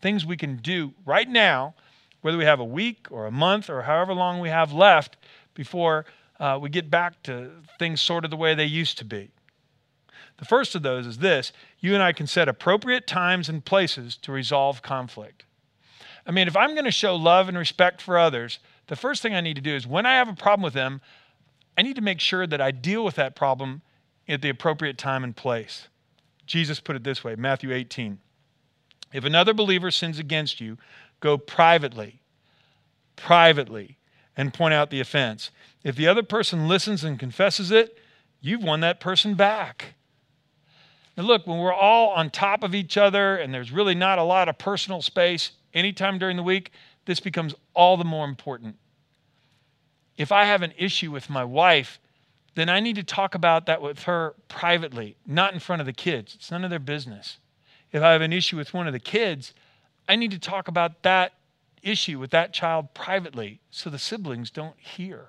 Things 0.00 0.26
we 0.26 0.36
can 0.36 0.56
do 0.56 0.92
right 1.06 1.28
now, 1.28 1.74
whether 2.22 2.36
we 2.36 2.44
have 2.44 2.58
a 2.58 2.64
week 2.64 3.06
or 3.10 3.26
a 3.26 3.30
month 3.30 3.70
or 3.70 3.82
however 3.82 4.12
long 4.12 4.40
we 4.40 4.48
have 4.48 4.72
left 4.72 5.16
before 5.54 6.04
uh, 6.40 6.58
we 6.60 6.68
get 6.68 6.90
back 6.90 7.22
to 7.22 7.52
things 7.78 8.00
sort 8.00 8.24
of 8.24 8.32
the 8.32 8.36
way 8.36 8.54
they 8.54 8.64
used 8.64 8.98
to 8.98 9.04
be. 9.04 9.30
The 10.42 10.46
first 10.46 10.74
of 10.74 10.82
those 10.82 11.06
is 11.06 11.18
this 11.18 11.52
you 11.78 11.94
and 11.94 12.02
I 12.02 12.10
can 12.10 12.26
set 12.26 12.48
appropriate 12.48 13.06
times 13.06 13.48
and 13.48 13.64
places 13.64 14.16
to 14.22 14.32
resolve 14.32 14.82
conflict. 14.82 15.44
I 16.26 16.32
mean, 16.32 16.48
if 16.48 16.56
I'm 16.56 16.72
going 16.72 16.84
to 16.84 16.90
show 16.90 17.14
love 17.14 17.48
and 17.48 17.56
respect 17.56 18.02
for 18.02 18.18
others, 18.18 18.58
the 18.88 18.96
first 18.96 19.22
thing 19.22 19.36
I 19.36 19.40
need 19.40 19.54
to 19.54 19.62
do 19.62 19.72
is 19.72 19.86
when 19.86 20.04
I 20.04 20.14
have 20.14 20.28
a 20.28 20.34
problem 20.34 20.64
with 20.64 20.74
them, 20.74 21.00
I 21.78 21.82
need 21.82 21.94
to 21.94 22.02
make 22.02 22.18
sure 22.18 22.44
that 22.48 22.60
I 22.60 22.72
deal 22.72 23.04
with 23.04 23.14
that 23.14 23.36
problem 23.36 23.82
at 24.26 24.42
the 24.42 24.48
appropriate 24.48 24.98
time 24.98 25.22
and 25.22 25.36
place. 25.36 25.86
Jesus 26.44 26.80
put 26.80 26.96
it 26.96 27.04
this 27.04 27.22
way 27.22 27.36
Matthew 27.36 27.72
18. 27.72 28.18
If 29.12 29.24
another 29.24 29.54
believer 29.54 29.92
sins 29.92 30.18
against 30.18 30.60
you, 30.60 30.76
go 31.20 31.38
privately, 31.38 32.20
privately, 33.14 33.96
and 34.36 34.52
point 34.52 34.74
out 34.74 34.90
the 34.90 34.98
offense. 34.98 35.52
If 35.84 35.94
the 35.94 36.08
other 36.08 36.24
person 36.24 36.66
listens 36.66 37.04
and 37.04 37.16
confesses 37.16 37.70
it, 37.70 37.96
you've 38.40 38.64
won 38.64 38.80
that 38.80 38.98
person 38.98 39.34
back. 39.34 39.94
Now, 41.16 41.24
look, 41.24 41.46
when 41.46 41.58
we're 41.58 41.74
all 41.74 42.10
on 42.10 42.30
top 42.30 42.62
of 42.62 42.74
each 42.74 42.96
other 42.96 43.36
and 43.36 43.52
there's 43.52 43.70
really 43.70 43.94
not 43.94 44.18
a 44.18 44.22
lot 44.22 44.48
of 44.48 44.58
personal 44.58 45.02
space 45.02 45.52
anytime 45.74 46.18
during 46.18 46.36
the 46.36 46.42
week, 46.42 46.72
this 47.04 47.20
becomes 47.20 47.54
all 47.74 47.96
the 47.96 48.04
more 48.04 48.24
important. 48.24 48.76
If 50.16 50.32
I 50.32 50.44
have 50.44 50.62
an 50.62 50.72
issue 50.78 51.10
with 51.10 51.28
my 51.28 51.44
wife, 51.44 51.98
then 52.54 52.68
I 52.68 52.80
need 52.80 52.96
to 52.96 53.02
talk 53.02 53.34
about 53.34 53.66
that 53.66 53.82
with 53.82 54.04
her 54.04 54.34
privately, 54.48 55.16
not 55.26 55.54
in 55.54 55.60
front 55.60 55.80
of 55.80 55.86
the 55.86 55.92
kids. 55.92 56.34
It's 56.34 56.50
none 56.50 56.64
of 56.64 56.70
their 56.70 56.78
business. 56.78 57.38
If 57.92 58.02
I 58.02 58.12
have 58.12 58.22
an 58.22 58.32
issue 58.32 58.56
with 58.56 58.74
one 58.74 58.86
of 58.86 58.92
the 58.92 58.98
kids, 58.98 59.52
I 60.08 60.16
need 60.16 60.30
to 60.30 60.38
talk 60.38 60.68
about 60.68 61.02
that 61.02 61.32
issue 61.82 62.18
with 62.18 62.30
that 62.30 62.52
child 62.52 62.94
privately 62.94 63.60
so 63.70 63.90
the 63.90 63.98
siblings 63.98 64.50
don't 64.50 64.78
hear. 64.78 65.28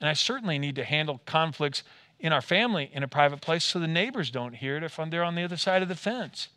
And 0.00 0.08
I 0.08 0.12
certainly 0.12 0.58
need 0.58 0.76
to 0.76 0.84
handle 0.84 1.20
conflicts 1.24 1.82
in 2.24 2.32
our 2.32 2.40
family 2.40 2.90
in 2.94 3.02
a 3.02 3.06
private 3.06 3.42
place 3.42 3.62
so 3.62 3.78
the 3.78 3.86
neighbors 3.86 4.30
don't 4.30 4.54
hear 4.54 4.78
it 4.78 4.82
if 4.82 4.98
they're 5.10 5.22
on 5.22 5.34
the 5.34 5.44
other 5.44 5.58
side 5.58 5.82
of 5.82 5.88
the 5.88 5.94
fence. 5.94 6.48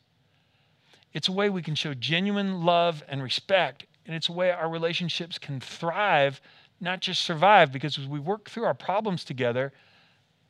It's 1.12 1.28
a 1.28 1.34
way 1.34 1.50
we 1.50 1.62
can 1.62 1.76
show 1.76 1.94
genuine 1.94 2.64
love 2.64 3.04
and 3.10 3.22
respect, 3.22 3.86
and 4.06 4.16
it's 4.16 4.30
a 4.30 4.32
way 4.32 4.50
our 4.50 4.70
relationships 4.70 5.38
can 5.38 5.60
thrive, 5.60 6.40
not 6.80 7.02
just 7.02 7.22
survive, 7.22 7.74
because 7.74 8.00
as 8.00 8.08
we 8.08 8.18
work 8.18 8.50
through 8.50 8.64
our 8.64 8.74
problems 8.74 9.26
together 9.26 9.74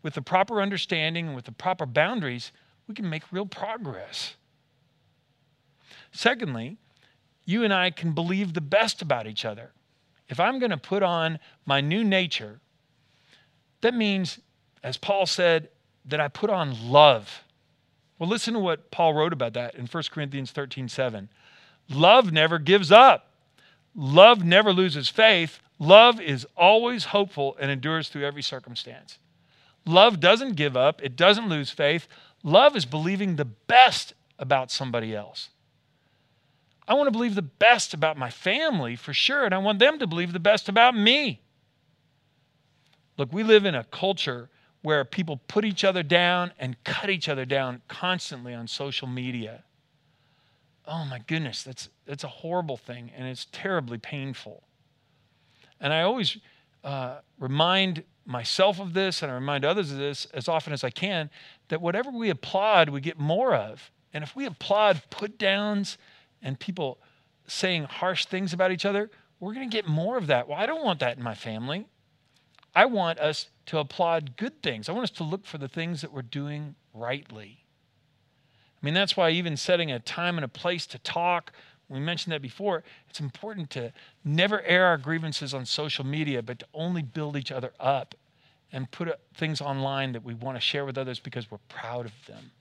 with 0.03 0.13
the 0.13 0.21
proper 0.21 0.61
understanding 0.61 1.25
and 1.25 1.35
with 1.35 1.45
the 1.45 1.51
proper 1.51 1.87
boundaries, 1.87 2.51
we 2.87 2.93
can 2.93 3.09
make 3.09 3.23
real 3.31 3.47
progress. 3.47 4.35
Secondly, 6.11 6.77
you 7.43 7.63
and 7.63 7.73
I 7.73 7.89
can 7.89 8.11
believe 8.11 8.53
the 8.53 8.61
best 8.61 9.01
about 9.01 9.25
each 9.25 9.45
other. 9.45 9.71
If 10.29 10.39
I'm 10.39 10.59
going 10.59 10.69
to 10.69 10.77
put 10.77 11.01
on 11.01 11.39
my 11.65 11.81
new 11.81 12.03
nature, 12.03 12.59
that 13.81 13.95
means, 13.95 14.37
as 14.87 14.95
Paul 14.95 15.25
said, 15.25 15.67
that 16.05 16.21
I 16.21 16.29
put 16.29 16.49
on 16.49 16.89
love. 16.89 17.43
Well, 18.17 18.29
listen 18.29 18.53
to 18.53 18.59
what 18.61 18.89
Paul 18.89 19.13
wrote 19.13 19.33
about 19.33 19.51
that 19.51 19.75
in 19.75 19.85
1 19.85 20.03
Corinthians 20.11 20.51
13 20.51 20.87
7. 20.87 21.27
Love 21.89 22.31
never 22.31 22.57
gives 22.57 22.89
up, 22.89 23.29
love 23.93 24.45
never 24.45 24.71
loses 24.71 25.09
faith. 25.09 25.59
Love 25.77 26.19
is 26.19 26.47
always 26.55 27.05
hopeful 27.05 27.55
and 27.59 27.69
endures 27.69 28.09
through 28.09 28.25
every 28.25 28.41
circumstance. 28.41 29.19
Love 29.85 30.19
doesn't 30.19 30.55
give 30.55 30.75
up, 30.77 31.03
it 31.03 31.17
doesn't 31.17 31.49
lose 31.49 31.69
faith. 31.69 32.07
Love 32.41 32.75
is 32.77 32.85
believing 32.85 33.35
the 33.35 33.45
best 33.45 34.13
about 34.39 34.71
somebody 34.71 35.13
else. 35.13 35.49
I 36.87 36.93
want 36.93 37.07
to 37.07 37.11
believe 37.11 37.35
the 37.35 37.41
best 37.41 37.93
about 37.93 38.17
my 38.17 38.29
family 38.29 38.95
for 38.95 39.13
sure, 39.13 39.43
and 39.43 39.53
I 39.53 39.57
want 39.57 39.79
them 39.79 39.99
to 39.99 40.07
believe 40.07 40.31
the 40.31 40.39
best 40.39 40.69
about 40.69 40.95
me. 40.95 41.41
Look, 43.17 43.33
we 43.33 43.43
live 43.43 43.65
in 43.65 43.75
a 43.75 43.83
culture 43.83 44.49
where 44.81 45.03
people 45.03 45.39
put 45.47 45.65
each 45.65 45.83
other 45.83 46.03
down 46.03 46.51
and 46.59 46.81
cut 46.83 47.09
each 47.09 47.27
other 47.27 47.45
down 47.45 47.81
constantly 47.87 48.53
on 48.53 48.67
social 48.67 49.07
media. 49.07 49.63
Oh 50.85 51.03
my 51.05 51.19
goodness, 51.19 51.63
that's, 51.63 51.89
that's 52.05 52.23
a 52.23 52.29
horrible 52.29 52.77
thing, 52.77 53.11
and 53.15 53.27
it's 53.27 53.47
terribly 53.51 53.97
painful. 53.97 54.63
And 55.79 55.93
I 55.93 56.01
always 56.01 56.37
uh, 56.83 57.17
remind 57.39 58.03
myself 58.25 58.79
of 58.79 58.93
this, 58.93 59.21
and 59.21 59.31
I 59.31 59.35
remind 59.35 59.65
others 59.65 59.91
of 59.91 59.97
this 59.97 60.25
as 60.33 60.47
often 60.47 60.73
as 60.73 60.83
I 60.83 60.89
can 60.89 61.29
that 61.67 61.81
whatever 61.81 62.09
we 62.09 62.29
applaud, 62.29 62.89
we 62.89 63.01
get 63.01 63.19
more 63.19 63.53
of. 63.53 63.91
And 64.13 64.23
if 64.23 64.35
we 64.35 64.45
applaud 64.45 65.01
put 65.09 65.37
downs, 65.37 65.97
and 66.41 66.59
people 66.59 66.99
saying 67.47 67.83
harsh 67.83 68.25
things 68.25 68.53
about 68.53 68.71
each 68.71 68.85
other, 68.85 69.09
we're 69.39 69.53
going 69.53 69.69
to 69.69 69.75
get 69.75 69.87
more 69.87 70.17
of 70.17 70.27
that. 70.27 70.47
Well, 70.47 70.57
I 70.57 70.65
don't 70.65 70.83
want 70.83 70.99
that 70.99 71.17
in 71.17 71.23
my 71.23 71.35
family. 71.35 71.85
I 72.77 72.85
want 72.85 73.19
us 73.19 73.47
to 73.67 73.79
applaud 73.79 74.37
good 74.37 74.61
things. 74.61 74.87
I 74.87 74.91
want 74.91 75.03
us 75.03 75.17
to 75.17 75.23
look 75.23 75.45
for 75.45 75.57
the 75.57 75.67
things 75.67 76.01
that 76.01 76.13
we're 76.13 76.21
doing 76.21 76.75
rightly. 76.93 77.63
I 78.81 78.85
mean, 78.85 78.93
that's 78.93 79.17
why 79.17 79.31
even 79.31 79.57
setting 79.57 79.91
a 79.91 79.99
time 79.99 80.37
and 80.37 80.45
a 80.45 80.49
place 80.49 80.85
to 80.87 80.99
talk, 80.99 81.51
we 81.89 81.99
mentioned 81.99 82.33
that 82.33 82.41
before, 82.41 82.83
it's 83.09 83.19
important 83.19 83.69
to 83.71 83.91
never 84.23 84.61
air 84.61 84.85
our 84.85 84.97
grievances 84.97 85.53
on 85.53 85.65
social 85.65 86.05
media, 86.05 86.43
but 86.43 86.59
to 86.59 86.65
only 86.73 87.01
build 87.01 87.35
each 87.35 87.51
other 87.51 87.73
up 87.79 88.13
and 88.71 88.91
put 88.91 89.09
things 89.33 89.61
online 89.61 90.11
that 90.11 90.23
we 90.23 90.33
want 90.35 90.55
to 90.55 90.61
share 90.61 90.85
with 90.85 90.97
others 90.97 91.19
because 91.19 91.49
we're 91.49 91.57
proud 91.69 92.05
of 92.05 92.13
them 92.27 92.51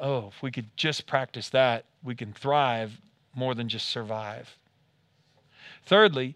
oh, 0.00 0.28
if 0.28 0.42
we 0.42 0.50
could 0.50 0.74
just 0.76 1.06
practice 1.06 1.50
that, 1.50 1.84
we 2.02 2.14
can 2.14 2.32
thrive 2.32 2.98
more 3.34 3.54
than 3.54 3.68
just 3.68 3.88
survive. 3.88 4.56
Thirdly, 5.86 6.34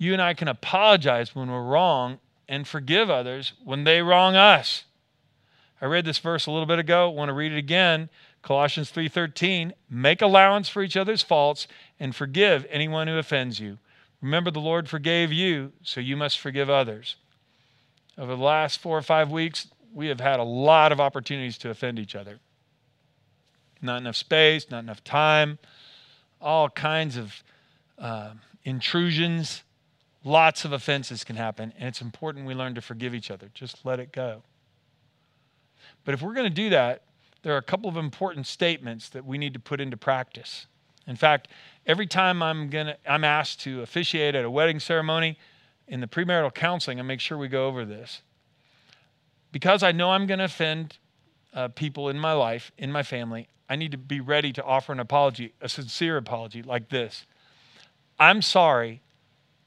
you 0.00 0.14
and 0.14 0.22
I 0.22 0.32
can 0.32 0.48
apologize 0.48 1.34
when 1.34 1.50
we're 1.50 1.62
wrong 1.62 2.20
and 2.48 2.66
forgive 2.66 3.10
others 3.10 3.52
when 3.62 3.84
they 3.84 4.00
wrong 4.00 4.34
us. 4.34 4.84
I 5.78 5.84
read 5.84 6.06
this 6.06 6.18
verse 6.18 6.46
a 6.46 6.50
little 6.50 6.64
bit 6.64 6.78
ago, 6.78 7.10
want 7.10 7.28
to 7.28 7.34
read 7.34 7.52
it 7.52 7.58
again. 7.58 8.08
Colossians 8.40 8.90
3:13, 8.90 9.74
make 9.90 10.22
allowance 10.22 10.70
for 10.70 10.82
each 10.82 10.96
other's 10.96 11.22
faults 11.22 11.68
and 12.00 12.16
forgive 12.16 12.66
anyone 12.70 13.08
who 13.08 13.18
offends 13.18 13.60
you. 13.60 13.76
Remember 14.22 14.50
the 14.50 14.58
Lord 14.58 14.88
forgave 14.88 15.34
you, 15.34 15.72
so 15.82 16.00
you 16.00 16.16
must 16.16 16.38
forgive 16.38 16.70
others. 16.70 17.16
Over 18.16 18.34
the 18.36 18.42
last 18.42 18.80
4 18.80 18.96
or 18.96 19.02
5 19.02 19.30
weeks, 19.30 19.68
we 19.92 20.06
have 20.06 20.20
had 20.20 20.40
a 20.40 20.44
lot 20.44 20.92
of 20.92 21.00
opportunities 21.00 21.58
to 21.58 21.68
offend 21.68 21.98
each 21.98 22.14
other. 22.14 22.38
Not 23.82 24.00
enough 24.00 24.16
space, 24.16 24.70
not 24.70 24.78
enough 24.78 25.04
time, 25.04 25.58
all 26.40 26.70
kinds 26.70 27.18
of 27.18 27.42
uh, 27.98 28.30
intrusions. 28.64 29.62
Lots 30.22 30.64
of 30.64 30.72
offenses 30.72 31.24
can 31.24 31.36
happen, 31.36 31.72
and 31.78 31.88
it's 31.88 32.02
important 32.02 32.46
we 32.46 32.54
learn 32.54 32.74
to 32.74 32.80
forgive 32.80 33.14
each 33.14 33.30
other. 33.30 33.50
Just 33.54 33.84
let 33.86 33.98
it 34.00 34.12
go. 34.12 34.42
But 36.04 36.14
if 36.14 36.22
we're 36.22 36.34
going 36.34 36.48
to 36.48 36.54
do 36.54 36.70
that, 36.70 37.02
there 37.42 37.54
are 37.54 37.58
a 37.58 37.62
couple 37.62 37.88
of 37.88 37.96
important 37.96 38.46
statements 38.46 39.08
that 39.10 39.24
we 39.24 39.38
need 39.38 39.54
to 39.54 39.60
put 39.60 39.80
into 39.80 39.96
practice. 39.96 40.66
In 41.06 41.16
fact, 41.16 41.48
every 41.86 42.06
time 42.06 42.42
I'm 42.42 42.68
going 42.68 42.88
to 42.88 42.96
I'm 43.10 43.24
asked 43.24 43.60
to 43.60 43.80
officiate 43.82 44.34
at 44.34 44.44
a 44.44 44.50
wedding 44.50 44.78
ceremony 44.78 45.38
in 45.88 46.00
the 46.00 46.06
premarital 46.06 46.54
counseling, 46.54 47.00
I 47.00 47.02
make 47.02 47.20
sure 47.20 47.38
we 47.38 47.48
go 47.48 47.66
over 47.66 47.84
this. 47.84 48.22
Because 49.52 49.82
I 49.82 49.92
know 49.92 50.10
I'm 50.10 50.26
going 50.26 50.38
to 50.38 50.44
offend 50.44 50.98
uh, 51.54 51.68
people 51.68 52.08
in 52.08 52.18
my 52.18 52.32
life, 52.32 52.70
in 52.78 52.92
my 52.92 53.02
family, 53.02 53.48
I 53.68 53.76
need 53.76 53.92
to 53.92 53.98
be 53.98 54.20
ready 54.20 54.52
to 54.52 54.64
offer 54.64 54.92
an 54.92 55.00
apology, 55.00 55.54
a 55.60 55.68
sincere 55.68 56.16
apology 56.16 56.62
like 56.62 56.90
this. 56.90 57.24
I'm 58.18 58.42
sorry. 58.42 59.00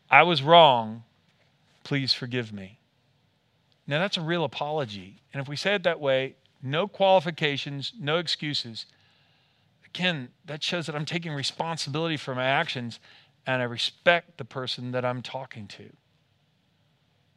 I 0.09 0.23
was 0.23 0.41
wrong. 0.41 1.03
Please 1.83 2.13
forgive 2.13 2.53
me. 2.53 2.79
Now, 3.85 3.99
that's 3.99 4.17
a 4.17 4.21
real 4.21 4.43
apology. 4.43 5.21
And 5.33 5.41
if 5.41 5.47
we 5.47 5.55
say 5.55 5.75
it 5.75 5.83
that 5.83 5.99
way, 5.99 6.35
no 6.61 6.87
qualifications, 6.87 7.91
no 7.99 8.17
excuses. 8.17 8.85
Again, 9.85 10.29
that 10.45 10.63
shows 10.63 10.85
that 10.85 10.95
I'm 10.95 11.05
taking 11.05 11.33
responsibility 11.33 12.17
for 12.17 12.33
my 12.33 12.45
actions 12.45 12.99
and 13.45 13.61
I 13.61 13.65
respect 13.65 14.37
the 14.37 14.45
person 14.45 14.91
that 14.91 15.03
I'm 15.03 15.21
talking 15.21 15.67
to. 15.67 15.89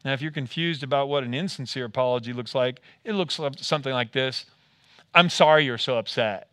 Now, 0.05 0.13
if 0.13 0.23
you're 0.23 0.31
confused 0.31 0.85
about 0.85 1.09
what 1.09 1.25
an 1.25 1.35
insincere 1.35 1.87
apology 1.87 2.33
looks 2.33 2.55
like, 2.55 2.81
it 3.03 3.13
looks 3.13 3.41
something 3.57 3.93
like 3.93 4.13
this 4.13 4.47
I'm 5.15 5.31
sorry 5.31 5.65
you're 5.65 5.79
so 5.79 5.99
upset. 5.99 6.49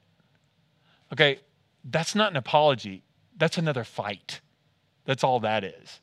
Okay, 1.11 1.39
that's 1.83 2.15
not 2.15 2.31
an 2.31 2.37
apology, 2.37 3.03
that's 3.37 3.57
another 3.57 3.83
fight. 3.83 4.39
That's 5.05 5.23
all 5.23 5.39
that 5.41 5.63
is. 5.63 5.99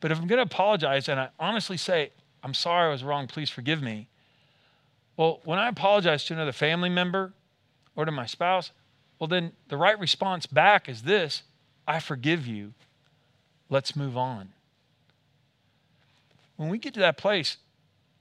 But 0.00 0.10
if 0.10 0.18
I'm 0.18 0.26
going 0.26 0.38
to 0.38 0.42
apologize 0.42 1.08
and 1.08 1.20
I 1.20 1.28
honestly 1.38 1.76
say, 1.76 2.10
I'm 2.42 2.54
sorry 2.54 2.88
I 2.88 2.92
was 2.92 3.04
wrong, 3.04 3.26
please 3.26 3.50
forgive 3.50 3.82
me, 3.82 4.08
well, 5.16 5.40
when 5.44 5.58
I 5.58 5.68
apologize 5.68 6.24
to 6.24 6.34
another 6.34 6.52
family 6.52 6.88
member 6.88 7.34
or 7.94 8.06
to 8.06 8.10
my 8.10 8.24
spouse, 8.24 8.72
well, 9.18 9.28
then 9.28 9.52
the 9.68 9.76
right 9.76 9.98
response 9.98 10.46
back 10.46 10.88
is 10.88 11.02
this 11.02 11.42
I 11.86 12.00
forgive 12.00 12.46
you. 12.46 12.72
Let's 13.68 13.94
move 13.94 14.16
on. 14.16 14.48
When 16.56 16.70
we 16.70 16.78
get 16.78 16.94
to 16.94 17.00
that 17.00 17.18
place 17.18 17.58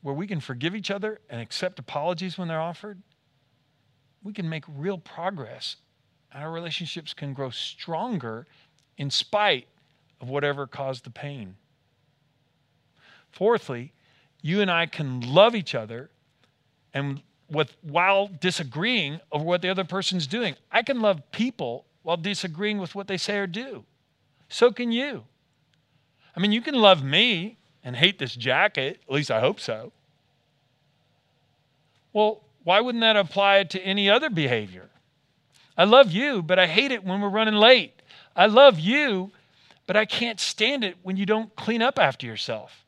where 0.02 0.13
we 0.13 0.28
can 0.28 0.39
forgive 0.39 0.76
each 0.76 0.92
other 0.92 1.20
and 1.30 1.42
accept 1.42 1.80
apologies 1.80 2.38
when 2.38 2.48
they're 2.48 2.60
offered, 2.60 3.02
we 4.24 4.34
can 4.34 4.50
make 4.50 4.63
real 4.68 4.98
progress 4.98 5.78
and 6.32 6.44
our 6.44 6.52
relationships 6.52 7.13
can 7.13 7.34
grow 7.34 7.50
stronger 7.50 8.46
in 8.98 9.10
spite 9.10 9.68
of 10.22 10.30
whatever 10.30 10.68
caused 10.68 11.06
the 11.06 11.10
pain. 11.10 11.56
Fourthly, 13.32 13.94
you 14.42 14.62
and 14.62 14.72
I 14.72 14.86
can 14.86 15.22
love 15.22 15.56
each 15.56 15.76
other 15.76 16.10
and 16.94 17.22
with 17.50 17.76
while 17.82 18.28
disagreeing 18.28 19.20
over 19.32 19.44
what 19.44 19.62
the 19.62 19.70
other 19.70 19.84
person's 19.84 20.28
doing. 20.28 20.56
I 20.72 20.84
can 20.84 21.02
love 21.02 21.22
people 21.32 21.86
while 22.04 22.18
disagreeing 22.18 22.80
with 22.80 22.96
what 22.96 23.08
they 23.08 23.18
say 23.18 23.38
or 23.38 23.48
do. 23.48 23.84
So 24.48 24.72
can 24.72 24.92
you. 24.92 25.24
I 26.36 26.39
mean, 26.39 26.52
you 26.52 26.62
can 26.62 26.76
love 26.76 27.04
me 27.04 27.58
and 27.84 27.96
hate 27.96 28.20
this 28.20 28.36
jacket, 28.36 29.00
at 29.08 29.13
least 29.13 29.32
I 29.32 29.39
hope 29.39 29.60
so. 29.60 29.92
Well, 32.13 32.42
why 32.63 32.82
wouldn't 32.82 33.02
that 33.02 33.15
apply 33.15 33.63
to 33.65 33.82
any 33.82 34.10
other 34.10 34.30
behavior? 34.30 34.89
I 35.78 35.86
love 35.86 36.12
you, 36.12 36.42
but 36.42 36.60
I 36.60 36.68
hate 36.68 36.92
it 36.92 37.04
when 37.04 37.22
we're 37.22 37.30
running 37.30 37.56
late. 37.56 38.02
I 38.36 38.48
love 38.48 38.80
you, 38.80 39.32
but 39.88 39.96
I 39.96 40.06
can't 40.06 40.39
stand 40.39 40.84
it 40.84 40.98
when 41.04 41.18
you 41.18 41.26
don't 41.26 41.56
clean 41.56 41.82
up 41.82 41.98
after 41.98 42.26
yourself. 42.26 42.86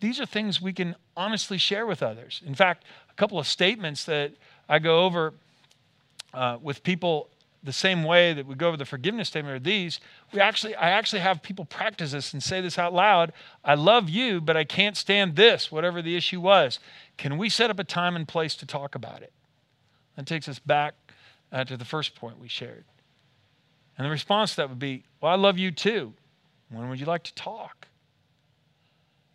These 0.00 0.20
are 0.20 0.26
things 0.26 0.60
we 0.60 0.72
can 0.72 0.96
honestly 1.16 1.58
share 1.58 1.86
with 1.86 2.02
others. 2.02 2.40
In 2.46 2.54
fact, 2.54 2.84
a 3.10 3.14
couple 3.14 3.38
of 3.38 3.46
statements 3.46 4.04
that 4.04 4.32
I 4.68 4.78
go 4.78 5.04
over 5.04 5.34
uh, 6.32 6.58
with 6.60 6.82
people 6.82 7.28
the 7.62 7.72
same 7.72 8.04
way 8.04 8.32
that 8.32 8.46
we 8.46 8.54
go 8.54 8.68
over 8.68 8.76
the 8.76 8.86
forgiveness 8.86 9.28
statement 9.28 9.54
are 9.54 9.58
these. 9.58 10.00
We 10.32 10.40
actually, 10.40 10.74
I 10.74 10.90
actually 10.90 11.20
have 11.20 11.42
people 11.42 11.66
practice 11.66 12.12
this 12.12 12.32
and 12.32 12.42
say 12.42 12.62
this 12.62 12.78
out 12.78 12.94
loud. 12.94 13.32
I 13.62 13.74
love 13.74 14.08
you, 14.08 14.40
but 14.40 14.56
I 14.56 14.64
can't 14.64 14.96
stand 14.96 15.36
this, 15.36 15.70
whatever 15.70 16.00
the 16.00 16.16
issue 16.16 16.40
was. 16.40 16.78
Can 17.18 17.36
we 17.36 17.50
set 17.50 17.68
up 17.68 17.78
a 17.78 17.84
time 17.84 18.16
and 18.16 18.26
place 18.26 18.54
to 18.56 18.66
talk 18.66 18.94
about 18.94 19.20
it? 19.20 19.32
That 20.16 20.26
takes 20.26 20.48
us 20.48 20.58
back 20.58 20.94
uh, 21.52 21.64
to 21.64 21.76
the 21.76 21.84
first 21.84 22.14
point 22.14 22.38
we 22.38 22.48
shared. 22.48 22.84
And 23.98 24.06
the 24.06 24.10
response 24.10 24.52
to 24.52 24.56
that 24.58 24.70
would 24.70 24.78
be, 24.78 25.04
Well, 25.20 25.30
I 25.30 25.36
love 25.36 25.58
you 25.58 25.70
too. 25.70 26.14
When 26.70 26.88
would 26.88 27.00
you 27.00 27.06
like 27.06 27.24
to 27.24 27.34
talk? 27.34 27.88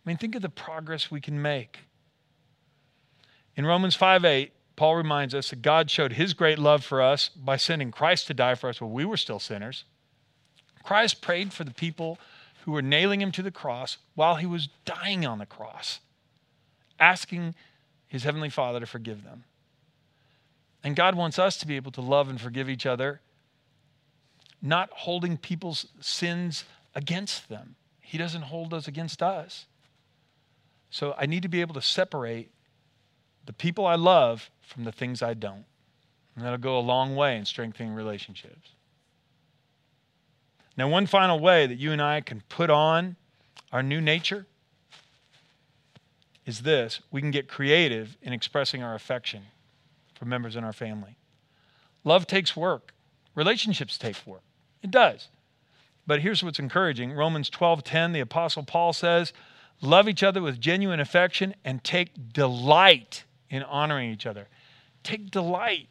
I 0.06 0.10
mean, 0.10 0.18
think 0.18 0.36
of 0.36 0.42
the 0.42 0.50
progress 0.50 1.10
we 1.10 1.20
can 1.20 1.42
make. 1.42 1.80
In 3.56 3.66
Romans 3.66 3.96
5 3.96 4.24
8, 4.24 4.52
Paul 4.76 4.96
reminds 4.96 5.34
us 5.34 5.50
that 5.50 5.62
God 5.62 5.90
showed 5.90 6.14
his 6.14 6.34
great 6.34 6.60
love 6.60 6.84
for 6.84 7.02
us 7.02 7.30
by 7.30 7.58
sending 7.58 7.92
Christ 7.92 8.28
to 8.28 8.34
die 8.34 8.56
for 8.56 8.70
us 8.70 8.82
while 8.82 8.92
we 8.92 9.06
were 9.06 9.18
still 9.18 9.40
sinners. 9.40 9.86
Christ 10.84 11.22
prayed 11.22 11.54
for 11.54 11.64
the 11.64 11.74
people 11.74 12.20
who 12.64 12.72
were 12.72 12.82
nailing 12.82 13.22
him 13.22 13.32
to 13.32 13.42
the 13.42 13.52
cross 13.52 13.98
while 14.16 14.36
he 14.36 14.46
was 14.46 14.70
dying 14.84 15.26
on 15.26 15.40
the 15.40 15.46
cross, 15.46 16.00
asking 17.00 17.56
his 18.08 18.24
heavenly 18.24 18.50
Father 18.50 18.80
to 18.80 18.86
forgive 18.86 19.24
them. 19.24 19.46
And 20.84 20.96
God 20.96 21.16
wants 21.16 21.40
us 21.40 21.58
to 21.58 21.68
be 21.68 21.78
able 21.78 21.92
to 21.94 22.02
love 22.02 22.30
and 22.30 22.40
forgive 22.40 22.70
each 22.70 22.86
other, 22.86 23.22
not 24.62 24.90
holding 24.92 25.38
people's 25.38 25.88
sins 26.00 26.66
against 26.94 27.50
them. 27.50 27.76
He 28.02 28.18
doesn't 28.18 28.44
hold 28.44 28.70
those 28.70 28.88
against 28.88 29.24
us. 29.24 29.66
So 30.96 31.14
I 31.18 31.26
need 31.26 31.44
to 31.44 31.50
be 31.50 31.60
able 31.60 31.74
to 31.74 31.82
separate 31.82 32.52
the 33.46 33.52
people 33.52 33.86
I 33.86 33.96
love 33.96 34.50
from 34.62 34.86
the 34.86 34.94
things 34.94 35.22
I 35.22 35.34
don't. 35.34 35.66
And 36.34 36.46
that'll 36.46 36.58
go 36.58 36.80
a 36.80 36.80
long 36.80 37.18
way 37.18 37.36
in 37.36 37.44
strengthening 37.44 37.94
relationships. 37.94 38.70
Now, 40.78 40.88
one 40.88 41.06
final 41.06 41.38
way 41.38 41.68
that 41.68 41.78
you 41.78 41.92
and 41.92 42.02
I 42.02 42.22
can 42.22 42.44
put 42.48 42.70
on 42.70 43.18
our 43.74 43.84
new 43.84 44.00
nature 44.00 44.46
is 46.46 46.62
this 46.62 47.02
we 47.12 47.20
can 47.20 47.32
get 47.32 47.50
creative 47.50 48.16
in 48.22 48.32
expressing 48.32 48.82
our 48.82 48.96
affection 48.96 49.44
for 50.14 50.24
members 50.24 50.56
in 50.56 50.64
our 50.64 50.72
family. 50.72 51.18
Love 52.06 52.26
takes 52.26 52.56
work, 52.56 52.94
relationships 53.36 53.98
take 53.98 54.16
work. 54.26 54.44
It 54.82 54.92
does. 54.92 55.28
But 56.08 56.22
here's 56.22 56.42
what's 56.42 56.58
encouraging 56.58 57.12
Romans 57.12 57.50
12:10, 57.50 58.14
the 58.14 58.22
Apostle 58.22 58.64
Paul 58.64 58.94
says, 58.94 59.34
Love 59.82 60.08
each 60.08 60.24
other 60.24 60.42
with 60.42 60.60
genuine 60.60 61.00
affection 61.00 61.54
and 61.64 61.84
take 61.84 62.34
delight 62.34 63.24
in 63.50 63.64
honoring 63.64 64.12
each 64.12 64.26
other. 64.26 64.48
Take 65.04 65.30
delight. 65.30 65.90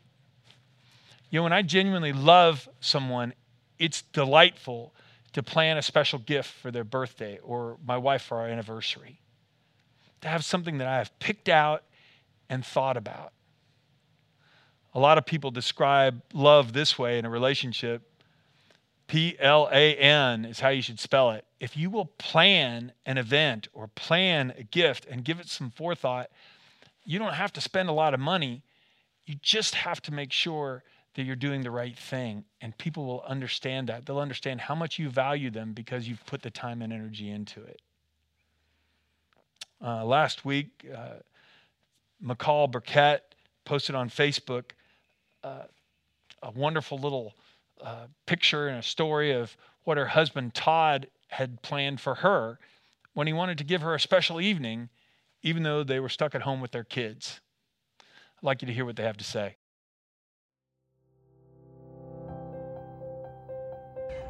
You 1.30 1.40
know, 1.40 1.44
when 1.44 1.52
I 1.52 1.62
genuinely 1.62 2.12
love 2.12 2.68
someone, 2.80 3.34
it's 3.78 4.02
delightful 4.02 4.94
to 5.32 5.42
plan 5.42 5.76
a 5.76 5.82
special 5.82 6.18
gift 6.18 6.50
for 6.50 6.70
their 6.70 6.84
birthday 6.84 7.38
or 7.42 7.76
my 7.84 7.96
wife 7.96 8.22
for 8.22 8.38
our 8.38 8.48
anniversary. 8.48 9.20
To 10.22 10.28
have 10.28 10.44
something 10.44 10.78
that 10.78 10.86
I 10.86 10.98
have 10.98 11.16
picked 11.18 11.48
out 11.48 11.82
and 12.48 12.64
thought 12.64 12.96
about. 12.96 13.32
A 14.94 15.00
lot 15.00 15.18
of 15.18 15.26
people 15.26 15.50
describe 15.50 16.22
love 16.32 16.72
this 16.72 16.98
way 16.98 17.18
in 17.18 17.24
a 17.24 17.30
relationship 17.30 18.02
P 19.14 19.36
L 19.38 19.68
A 19.70 19.94
N 19.94 20.44
is 20.44 20.58
how 20.58 20.70
you 20.70 20.82
should 20.82 20.98
spell 20.98 21.30
it. 21.30 21.44
If 21.60 21.76
you 21.76 21.88
will 21.88 22.06
plan 22.18 22.90
an 23.06 23.16
event 23.16 23.68
or 23.72 23.86
plan 23.86 24.52
a 24.58 24.64
gift 24.64 25.06
and 25.08 25.24
give 25.24 25.38
it 25.38 25.48
some 25.48 25.70
forethought, 25.70 26.30
you 27.04 27.20
don't 27.20 27.34
have 27.34 27.52
to 27.52 27.60
spend 27.60 27.88
a 27.88 27.92
lot 27.92 28.12
of 28.12 28.18
money. 28.18 28.62
You 29.24 29.36
just 29.40 29.76
have 29.76 30.02
to 30.02 30.12
make 30.12 30.32
sure 30.32 30.82
that 31.14 31.22
you're 31.22 31.36
doing 31.36 31.62
the 31.62 31.70
right 31.70 31.96
thing. 31.96 32.42
And 32.60 32.76
people 32.76 33.06
will 33.06 33.22
understand 33.22 33.88
that. 33.88 34.04
They'll 34.04 34.18
understand 34.18 34.62
how 34.62 34.74
much 34.74 34.98
you 34.98 35.08
value 35.10 35.48
them 35.48 35.74
because 35.74 36.08
you've 36.08 36.26
put 36.26 36.42
the 36.42 36.50
time 36.50 36.82
and 36.82 36.92
energy 36.92 37.30
into 37.30 37.62
it. 37.62 37.80
Uh, 39.80 40.04
last 40.04 40.44
week, 40.44 40.84
uh, 40.92 41.20
McCall 42.20 42.68
Burkett 42.68 43.36
posted 43.64 43.94
on 43.94 44.10
Facebook 44.10 44.72
uh, 45.44 45.66
a 46.42 46.50
wonderful 46.50 46.98
little 46.98 47.32
uh, 47.84 48.06
picture 48.26 48.66
and 48.66 48.78
a 48.78 48.82
story 48.82 49.30
of 49.30 49.56
what 49.84 49.98
her 49.98 50.06
husband 50.06 50.54
Todd 50.54 51.08
had 51.28 51.62
planned 51.62 52.00
for 52.00 52.16
her 52.16 52.58
when 53.12 53.26
he 53.26 53.32
wanted 53.32 53.58
to 53.58 53.64
give 53.64 53.82
her 53.82 53.94
a 53.94 54.00
special 54.00 54.40
evening, 54.40 54.88
even 55.42 55.62
though 55.62 55.84
they 55.84 56.00
were 56.00 56.08
stuck 56.08 56.34
at 56.34 56.42
home 56.42 56.60
with 56.60 56.72
their 56.72 56.84
kids. 56.84 57.40
I'd 58.00 58.42
like 58.42 58.62
you 58.62 58.66
to 58.66 58.72
hear 58.72 58.84
what 58.84 58.96
they 58.96 59.02
have 59.02 59.18
to 59.18 59.24
say. 59.24 59.56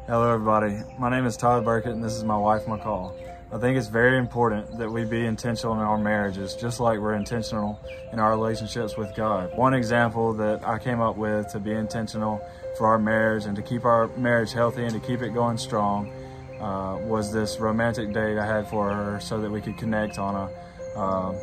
Hello, 0.07 0.31
everybody. 0.31 0.81
My 0.99 1.09
name 1.09 1.25
is 1.25 1.35
Todd 1.35 1.65
Burkett, 1.65 1.93
and 1.93 2.03
this 2.03 2.13
is 2.13 2.23
my 2.23 2.37
wife, 2.37 2.65
McCall. 2.65 3.15
I 3.55 3.57
think 3.57 3.77
it's 3.77 3.87
very 3.87 4.17
important 4.17 4.79
that 4.79 4.91
we 4.91 5.05
be 5.05 5.25
intentional 5.25 5.75
in 5.75 5.79
our 5.79 5.97
marriages, 5.97 6.55
just 6.55 6.81
like 6.81 6.99
we're 6.99 7.13
intentional 7.13 7.79
in 8.11 8.19
our 8.19 8.31
relationships 8.31 8.97
with 8.97 9.15
God. 9.15 9.55
One 9.55 9.73
example 9.73 10.33
that 10.33 10.67
I 10.67 10.77
came 10.77 10.99
up 10.99 11.15
with 11.15 11.53
to 11.53 11.59
be 11.61 11.71
intentional 11.71 12.45
for 12.77 12.87
our 12.87 12.99
marriage 12.99 13.45
and 13.45 13.55
to 13.55 13.61
keep 13.61 13.85
our 13.85 14.07
marriage 14.17 14.51
healthy 14.51 14.83
and 14.83 14.91
to 14.91 14.99
keep 14.99 15.21
it 15.21 15.29
going 15.29 15.57
strong 15.57 16.11
uh, 16.59 16.97
was 17.03 17.31
this 17.31 17.57
romantic 17.57 18.11
date 18.11 18.37
I 18.37 18.45
had 18.45 18.67
for 18.67 18.89
her 18.89 19.21
so 19.21 19.39
that 19.39 19.49
we 19.49 19.61
could 19.61 19.77
connect 19.77 20.19
on 20.19 20.35
a 20.35 20.99
uh, 20.99 21.33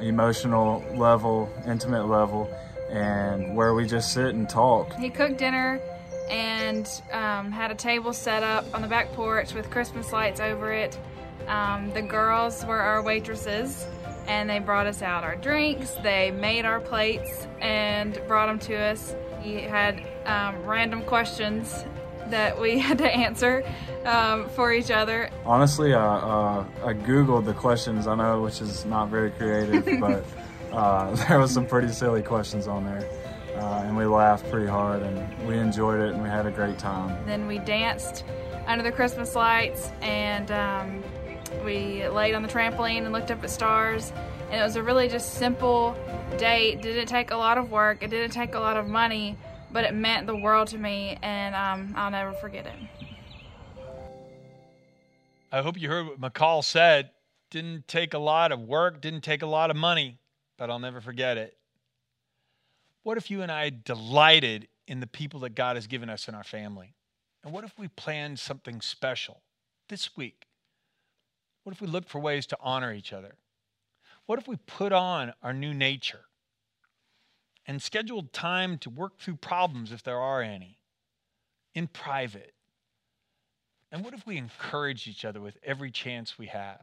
emotional 0.00 0.82
level, 0.94 1.50
intimate 1.66 2.06
level, 2.06 2.50
and 2.88 3.54
where 3.54 3.74
we 3.74 3.86
just 3.86 4.14
sit 4.14 4.34
and 4.34 4.48
talk. 4.48 4.94
He 4.94 5.10
cooked 5.10 5.36
dinner 5.36 5.82
and 6.30 6.88
um, 7.12 7.52
had 7.52 7.70
a 7.70 7.74
table 7.74 8.14
set 8.14 8.42
up 8.42 8.64
on 8.72 8.80
the 8.80 8.88
back 8.88 9.12
porch 9.12 9.52
with 9.52 9.68
Christmas 9.68 10.12
lights 10.12 10.40
over 10.40 10.72
it. 10.72 10.98
Um, 11.48 11.90
the 11.92 12.02
girls 12.02 12.64
were 12.64 12.78
our 12.78 13.02
waitresses 13.02 13.86
and 14.26 14.48
they 14.48 14.58
brought 14.58 14.86
us 14.86 15.02
out 15.02 15.24
our 15.24 15.36
drinks. 15.36 15.92
They 16.02 16.30
made 16.30 16.66
our 16.66 16.80
plates 16.80 17.46
and 17.60 18.20
brought 18.28 18.46
them 18.46 18.58
to 18.60 18.76
us. 18.76 19.14
He 19.40 19.54
had 19.54 20.06
um, 20.26 20.62
random 20.64 21.02
questions 21.02 21.84
that 22.28 22.60
we 22.60 22.78
had 22.78 22.98
to 22.98 23.10
answer 23.10 23.64
um, 24.04 24.48
for 24.50 24.72
each 24.72 24.90
other. 24.90 25.30
Honestly, 25.44 25.94
uh, 25.94 26.00
uh, 26.00 26.64
I 26.84 26.92
googled 26.92 27.46
the 27.46 27.54
questions. 27.54 28.06
I 28.06 28.14
know, 28.14 28.42
which 28.42 28.60
is 28.60 28.84
not 28.84 29.08
very 29.08 29.30
creative, 29.30 29.84
but 30.00 30.24
uh, 30.72 31.14
there 31.28 31.38
was 31.38 31.52
some 31.52 31.66
pretty 31.66 31.88
silly 31.88 32.22
questions 32.22 32.68
on 32.68 32.84
there. 32.84 33.08
Uh, 33.56 33.82
and 33.84 33.96
we 33.96 34.04
laughed 34.04 34.48
pretty 34.50 34.68
hard 34.68 35.02
and 35.02 35.48
we 35.48 35.58
enjoyed 35.58 36.00
it 36.00 36.14
and 36.14 36.22
we 36.22 36.28
had 36.28 36.46
a 36.46 36.50
great 36.50 36.78
time. 36.78 37.18
Then 37.26 37.48
we 37.48 37.58
danced 37.58 38.22
under 38.68 38.84
the 38.84 38.92
Christmas 38.92 39.34
lights 39.34 39.90
and 40.00 40.52
um, 40.52 40.97
we 41.68 42.08
laid 42.08 42.34
on 42.34 42.40
the 42.40 42.48
trampoline 42.48 43.02
and 43.02 43.12
looked 43.12 43.30
up 43.30 43.44
at 43.44 43.50
stars. 43.50 44.10
And 44.50 44.58
it 44.58 44.64
was 44.64 44.76
a 44.76 44.82
really 44.82 45.06
just 45.06 45.34
simple 45.34 45.94
date. 46.38 46.80
Didn't 46.80 47.08
take 47.08 47.30
a 47.30 47.36
lot 47.36 47.58
of 47.58 47.70
work. 47.70 48.02
It 48.02 48.08
didn't 48.08 48.30
take 48.30 48.54
a 48.54 48.58
lot 48.58 48.78
of 48.78 48.86
money, 48.86 49.36
but 49.70 49.84
it 49.84 49.94
meant 49.94 50.26
the 50.26 50.34
world 50.34 50.68
to 50.68 50.78
me, 50.78 51.18
and 51.20 51.54
um, 51.54 51.92
I'll 51.94 52.10
never 52.10 52.32
forget 52.32 52.66
it. 52.66 53.06
I 55.52 55.60
hope 55.60 55.78
you 55.78 55.90
heard 55.90 56.06
what 56.06 56.20
McCall 56.20 56.64
said. 56.64 57.10
Didn't 57.50 57.86
take 57.86 58.14
a 58.14 58.18
lot 58.18 58.50
of 58.50 58.60
work, 58.60 59.02
didn't 59.02 59.20
take 59.20 59.42
a 59.42 59.46
lot 59.46 59.70
of 59.70 59.76
money, 59.76 60.18
but 60.56 60.70
I'll 60.70 60.78
never 60.78 61.02
forget 61.02 61.36
it. 61.36 61.54
What 63.02 63.18
if 63.18 63.30
you 63.30 63.42
and 63.42 63.52
I 63.52 63.70
delighted 63.70 64.68
in 64.86 65.00
the 65.00 65.06
people 65.06 65.40
that 65.40 65.54
God 65.54 65.76
has 65.76 65.86
given 65.86 66.08
us 66.08 66.28
in 66.28 66.34
our 66.34 66.44
family? 66.44 66.94
And 67.44 67.52
what 67.52 67.64
if 67.64 67.78
we 67.78 67.88
planned 67.88 68.38
something 68.38 68.80
special 68.80 69.42
this 69.90 70.16
week? 70.16 70.47
What 71.68 71.74
if 71.74 71.82
we 71.82 71.86
looked 71.86 72.08
for 72.08 72.18
ways 72.18 72.46
to 72.46 72.56
honor 72.62 72.94
each 72.94 73.12
other? 73.12 73.34
What 74.24 74.38
if 74.38 74.48
we 74.48 74.56
put 74.56 74.90
on 74.90 75.34
our 75.42 75.52
new 75.52 75.74
nature 75.74 76.22
and 77.66 77.82
scheduled 77.82 78.32
time 78.32 78.78
to 78.78 78.88
work 78.88 79.18
through 79.18 79.36
problems 79.36 79.92
if 79.92 80.02
there 80.02 80.16
are 80.16 80.40
any 80.40 80.78
in 81.74 81.86
private? 81.86 82.54
And 83.92 84.02
what 84.02 84.14
if 84.14 84.26
we 84.26 84.38
encourage 84.38 85.06
each 85.06 85.26
other 85.26 85.42
with 85.42 85.58
every 85.62 85.90
chance 85.90 86.38
we 86.38 86.46
have? 86.46 86.80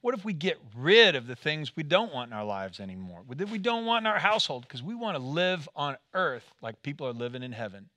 What 0.00 0.14
if 0.14 0.24
we 0.24 0.32
get 0.32 0.58
rid 0.76 1.14
of 1.14 1.28
the 1.28 1.36
things 1.36 1.76
we 1.76 1.84
don't 1.84 2.12
want 2.12 2.32
in 2.32 2.36
our 2.36 2.44
lives 2.44 2.80
anymore, 2.80 3.22
that 3.36 3.50
we 3.50 3.58
don't 3.58 3.86
want 3.86 4.02
in 4.02 4.08
our 4.08 4.18
household, 4.18 4.62
because 4.62 4.82
we 4.82 4.96
want 4.96 5.16
to 5.16 5.22
live 5.22 5.68
on 5.76 5.96
earth 6.12 6.52
like 6.60 6.82
people 6.82 7.06
are 7.06 7.12
living 7.12 7.44
in 7.44 7.52
heaven? 7.52 7.88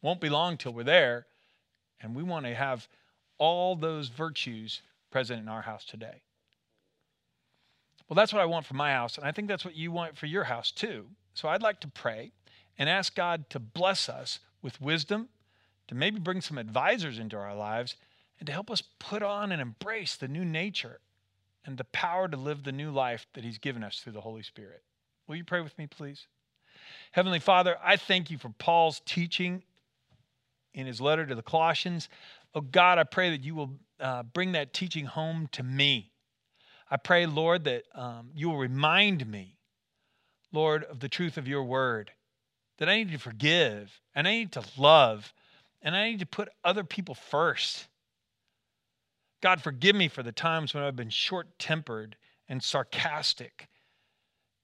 Won't 0.00 0.22
be 0.22 0.30
long 0.30 0.56
till 0.56 0.72
we're 0.72 0.84
there, 0.84 1.26
and 2.00 2.16
we 2.16 2.22
want 2.22 2.46
to 2.46 2.54
have 2.54 2.88
all 3.38 3.76
those 3.76 4.08
virtues 4.08 4.82
present 5.10 5.40
in 5.40 5.48
our 5.48 5.62
house 5.62 5.84
today. 5.84 6.22
Well, 8.08 8.14
that's 8.14 8.32
what 8.32 8.42
I 8.42 8.46
want 8.46 8.66
for 8.66 8.74
my 8.74 8.92
house, 8.92 9.18
and 9.18 9.26
I 9.26 9.32
think 9.32 9.48
that's 9.48 9.64
what 9.64 9.74
you 9.74 9.90
want 9.90 10.16
for 10.16 10.26
your 10.26 10.44
house 10.44 10.70
too. 10.70 11.06
So 11.34 11.48
I'd 11.48 11.62
like 11.62 11.80
to 11.80 11.88
pray 11.88 12.32
and 12.78 12.88
ask 12.88 13.14
God 13.14 13.50
to 13.50 13.58
bless 13.58 14.08
us 14.08 14.38
with 14.62 14.80
wisdom, 14.80 15.28
to 15.88 15.94
maybe 15.94 16.20
bring 16.20 16.40
some 16.40 16.58
advisors 16.58 17.18
into 17.18 17.36
our 17.36 17.54
lives, 17.54 17.96
and 18.38 18.46
to 18.46 18.52
help 18.52 18.70
us 18.70 18.82
put 18.98 19.22
on 19.22 19.50
and 19.50 19.60
embrace 19.60 20.14
the 20.14 20.28
new 20.28 20.44
nature 20.44 21.00
and 21.64 21.78
the 21.78 21.84
power 21.84 22.28
to 22.28 22.36
live 22.36 22.62
the 22.62 22.72
new 22.72 22.90
life 22.90 23.26
that 23.34 23.44
He's 23.44 23.58
given 23.58 23.82
us 23.82 23.98
through 23.98 24.12
the 24.12 24.20
Holy 24.20 24.42
Spirit. 24.42 24.82
Will 25.26 25.36
you 25.36 25.44
pray 25.44 25.60
with 25.60 25.76
me, 25.78 25.86
please? 25.86 26.26
Heavenly 27.12 27.40
Father, 27.40 27.76
I 27.82 27.96
thank 27.96 28.30
you 28.30 28.38
for 28.38 28.50
Paul's 28.50 29.00
teaching 29.04 29.62
in 30.74 30.86
his 30.86 31.00
letter 31.00 31.26
to 31.26 31.34
the 31.34 31.42
Colossians. 31.42 32.08
Oh 32.56 32.62
God, 32.62 32.96
I 32.96 33.04
pray 33.04 33.30
that 33.30 33.44
you 33.44 33.54
will 33.54 33.78
uh, 34.00 34.22
bring 34.22 34.52
that 34.52 34.72
teaching 34.72 35.04
home 35.04 35.46
to 35.52 35.62
me. 35.62 36.10
I 36.90 36.96
pray, 36.96 37.26
Lord, 37.26 37.64
that 37.64 37.82
um, 37.94 38.30
you 38.34 38.48
will 38.48 38.56
remind 38.56 39.26
me, 39.26 39.58
Lord, 40.52 40.84
of 40.84 41.00
the 41.00 41.08
truth 41.10 41.36
of 41.36 41.46
your 41.46 41.64
word, 41.64 42.12
that 42.78 42.88
I 42.88 42.96
need 42.96 43.12
to 43.12 43.18
forgive 43.18 44.00
and 44.14 44.26
I 44.26 44.32
need 44.32 44.52
to 44.52 44.62
love 44.78 45.34
and 45.82 45.94
I 45.94 46.08
need 46.08 46.20
to 46.20 46.26
put 46.26 46.48
other 46.64 46.82
people 46.82 47.14
first. 47.14 47.88
God, 49.42 49.60
forgive 49.60 49.94
me 49.94 50.08
for 50.08 50.22
the 50.22 50.32
times 50.32 50.72
when 50.72 50.82
I've 50.82 50.96
been 50.96 51.10
short 51.10 51.58
tempered 51.58 52.16
and 52.48 52.62
sarcastic 52.62 53.68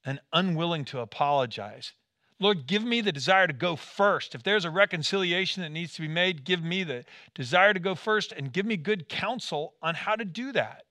and 0.03 0.19
unwilling 0.33 0.87
to 0.87 1.01
apologize. 1.01 1.93
Lord, 2.41 2.67
give 2.67 2.85
me 2.85 3.01
the 3.01 3.13
desire 3.13 3.47
to 3.47 3.53
go 3.53 3.77
first. 3.77 4.35
If 4.35 4.43
there's 4.43 4.65
a 4.65 4.71
reconciliation 4.71 5.63
that 5.63 5.71
needs 5.71 5.95
to 5.95 6.03
be 6.03 6.09
made, 6.09 6.45
give 6.45 6.63
me 6.63 6.83
the 6.83 7.05
desire 7.35 7.73
to 7.73 7.81
go 7.81 7.95
first 7.95 8.33
and 8.33 8.53
give 8.53 8.67
me 8.67 8.77
good 8.77 9.09
counsel 9.09 9.75
on 9.83 9.95
how 9.95 10.17
to 10.17 10.25
do 10.25 10.53
that. 10.53 10.85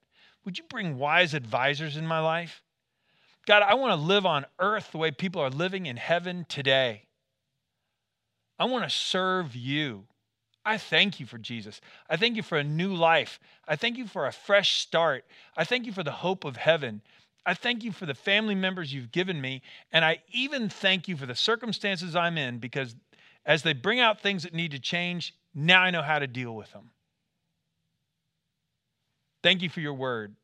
Would 0.45 0.57
you 0.57 0.63
bring 0.69 0.97
wise 0.97 1.33
advisors 1.33 1.97
in 1.97 2.07
my 2.07 2.19
life? 2.19 2.63
God, 3.45 3.63
I 3.63 3.73
want 3.73 3.91
to 3.91 4.07
live 4.07 4.25
on 4.25 4.45
earth 4.59 4.91
the 4.91 4.97
way 4.97 5.11
people 5.11 5.41
are 5.41 5.49
living 5.49 5.87
in 5.87 5.97
heaven 5.97 6.45
today. 6.47 7.07
I 8.57 8.65
want 8.65 8.83
to 8.83 8.89
serve 8.89 9.55
you. 9.55 10.05
I 10.63 10.77
thank 10.77 11.19
you 11.19 11.25
for 11.25 11.39
Jesus. 11.39 11.81
I 12.07 12.17
thank 12.17 12.35
you 12.35 12.43
for 12.43 12.57
a 12.57 12.63
new 12.63 12.93
life. 12.93 13.39
I 13.67 13.75
thank 13.75 13.97
you 13.97 14.05
for 14.05 14.27
a 14.27 14.31
fresh 14.31 14.79
start. 14.79 15.25
I 15.57 15.63
thank 15.63 15.87
you 15.87 15.91
for 15.91 16.03
the 16.03 16.11
hope 16.11 16.45
of 16.45 16.57
heaven. 16.57 17.01
I 17.45 17.53
thank 17.53 17.83
you 17.83 17.91
for 17.91 18.05
the 18.05 18.13
family 18.13 18.55
members 18.55 18.93
you've 18.93 19.11
given 19.11 19.41
me. 19.41 19.61
And 19.91 20.05
I 20.05 20.19
even 20.31 20.69
thank 20.69 21.07
you 21.07 21.17
for 21.17 21.25
the 21.25 21.35
circumstances 21.35 22.15
I'm 22.15 22.37
in 22.37 22.59
because 22.59 22.95
as 23.45 23.63
they 23.63 23.73
bring 23.73 23.99
out 23.99 24.21
things 24.21 24.43
that 24.43 24.53
need 24.53 24.71
to 24.71 24.79
change, 24.79 25.33
now 25.53 25.81
I 25.81 25.89
know 25.89 26.03
how 26.03 26.19
to 26.19 26.27
deal 26.27 26.55
with 26.55 26.71
them. 26.71 26.91
Thank 29.41 29.63
you 29.63 29.69
for 29.69 29.79
your 29.79 29.95
word. 29.95 30.35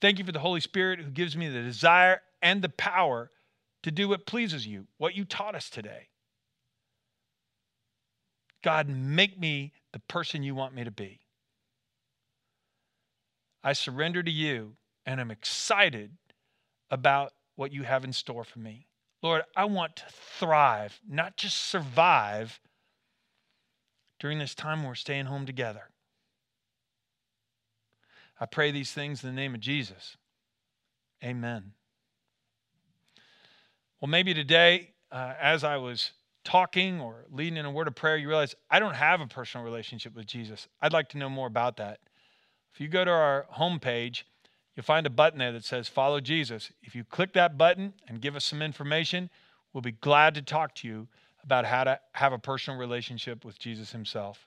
Thank 0.00 0.18
you 0.18 0.24
for 0.24 0.32
the 0.32 0.38
Holy 0.38 0.60
Spirit 0.60 1.00
who 1.00 1.10
gives 1.10 1.36
me 1.36 1.48
the 1.48 1.62
desire 1.62 2.20
and 2.42 2.60
the 2.62 2.68
power 2.68 3.30
to 3.82 3.90
do 3.90 4.08
what 4.08 4.26
pleases 4.26 4.66
you, 4.66 4.86
what 4.98 5.14
you 5.14 5.24
taught 5.24 5.54
us 5.54 5.70
today. 5.70 6.08
God, 8.62 8.88
make 8.88 9.38
me 9.38 9.72
the 9.92 10.00
person 10.00 10.42
you 10.42 10.54
want 10.54 10.74
me 10.74 10.84
to 10.84 10.90
be. 10.90 11.20
I 13.64 13.72
surrender 13.72 14.22
to 14.22 14.30
you 14.30 14.77
and 15.08 15.22
I'm 15.22 15.30
excited 15.30 16.10
about 16.90 17.32
what 17.56 17.72
you 17.72 17.82
have 17.82 18.04
in 18.04 18.12
store 18.12 18.44
for 18.44 18.58
me. 18.58 18.86
Lord, 19.22 19.40
I 19.56 19.64
want 19.64 19.96
to 19.96 20.04
thrive, 20.10 21.00
not 21.08 21.38
just 21.38 21.56
survive 21.56 22.60
during 24.20 24.38
this 24.38 24.54
time 24.54 24.84
we're 24.84 24.94
staying 24.94 25.24
home 25.24 25.46
together. 25.46 25.84
I 28.38 28.44
pray 28.44 28.70
these 28.70 28.92
things 28.92 29.24
in 29.24 29.30
the 29.30 29.34
name 29.34 29.54
of 29.54 29.60
Jesus. 29.60 30.18
Amen. 31.24 31.72
Well, 34.02 34.10
maybe 34.10 34.34
today, 34.34 34.90
uh, 35.10 35.32
as 35.40 35.64
I 35.64 35.78
was 35.78 36.10
talking 36.44 37.00
or 37.00 37.24
leading 37.32 37.56
in 37.56 37.64
a 37.64 37.70
word 37.70 37.88
of 37.88 37.94
prayer, 37.94 38.18
you 38.18 38.28
realize 38.28 38.54
I 38.70 38.78
don't 38.78 38.94
have 38.94 39.22
a 39.22 39.26
personal 39.26 39.64
relationship 39.64 40.14
with 40.14 40.26
Jesus. 40.26 40.68
I'd 40.82 40.92
like 40.92 41.08
to 41.10 41.18
know 41.18 41.30
more 41.30 41.46
about 41.46 41.78
that. 41.78 42.00
If 42.74 42.80
you 42.80 42.88
go 42.88 43.06
to 43.06 43.10
our 43.10 43.46
homepage, 43.56 44.24
you'll 44.78 44.84
find 44.84 45.08
a 45.08 45.10
button 45.10 45.40
there 45.40 45.50
that 45.50 45.64
says 45.64 45.88
Follow 45.88 46.20
Jesus. 46.20 46.70
If 46.84 46.94
you 46.94 47.02
click 47.02 47.32
that 47.32 47.58
button 47.58 47.94
and 48.06 48.20
give 48.20 48.36
us 48.36 48.44
some 48.44 48.62
information, 48.62 49.28
we'll 49.72 49.82
be 49.82 49.90
glad 49.90 50.36
to 50.36 50.42
talk 50.42 50.72
to 50.76 50.86
you 50.86 51.08
about 51.42 51.64
how 51.64 51.82
to 51.82 51.98
have 52.12 52.32
a 52.32 52.38
personal 52.38 52.78
relationship 52.78 53.44
with 53.44 53.58
Jesus 53.58 53.90
Himself. 53.90 54.46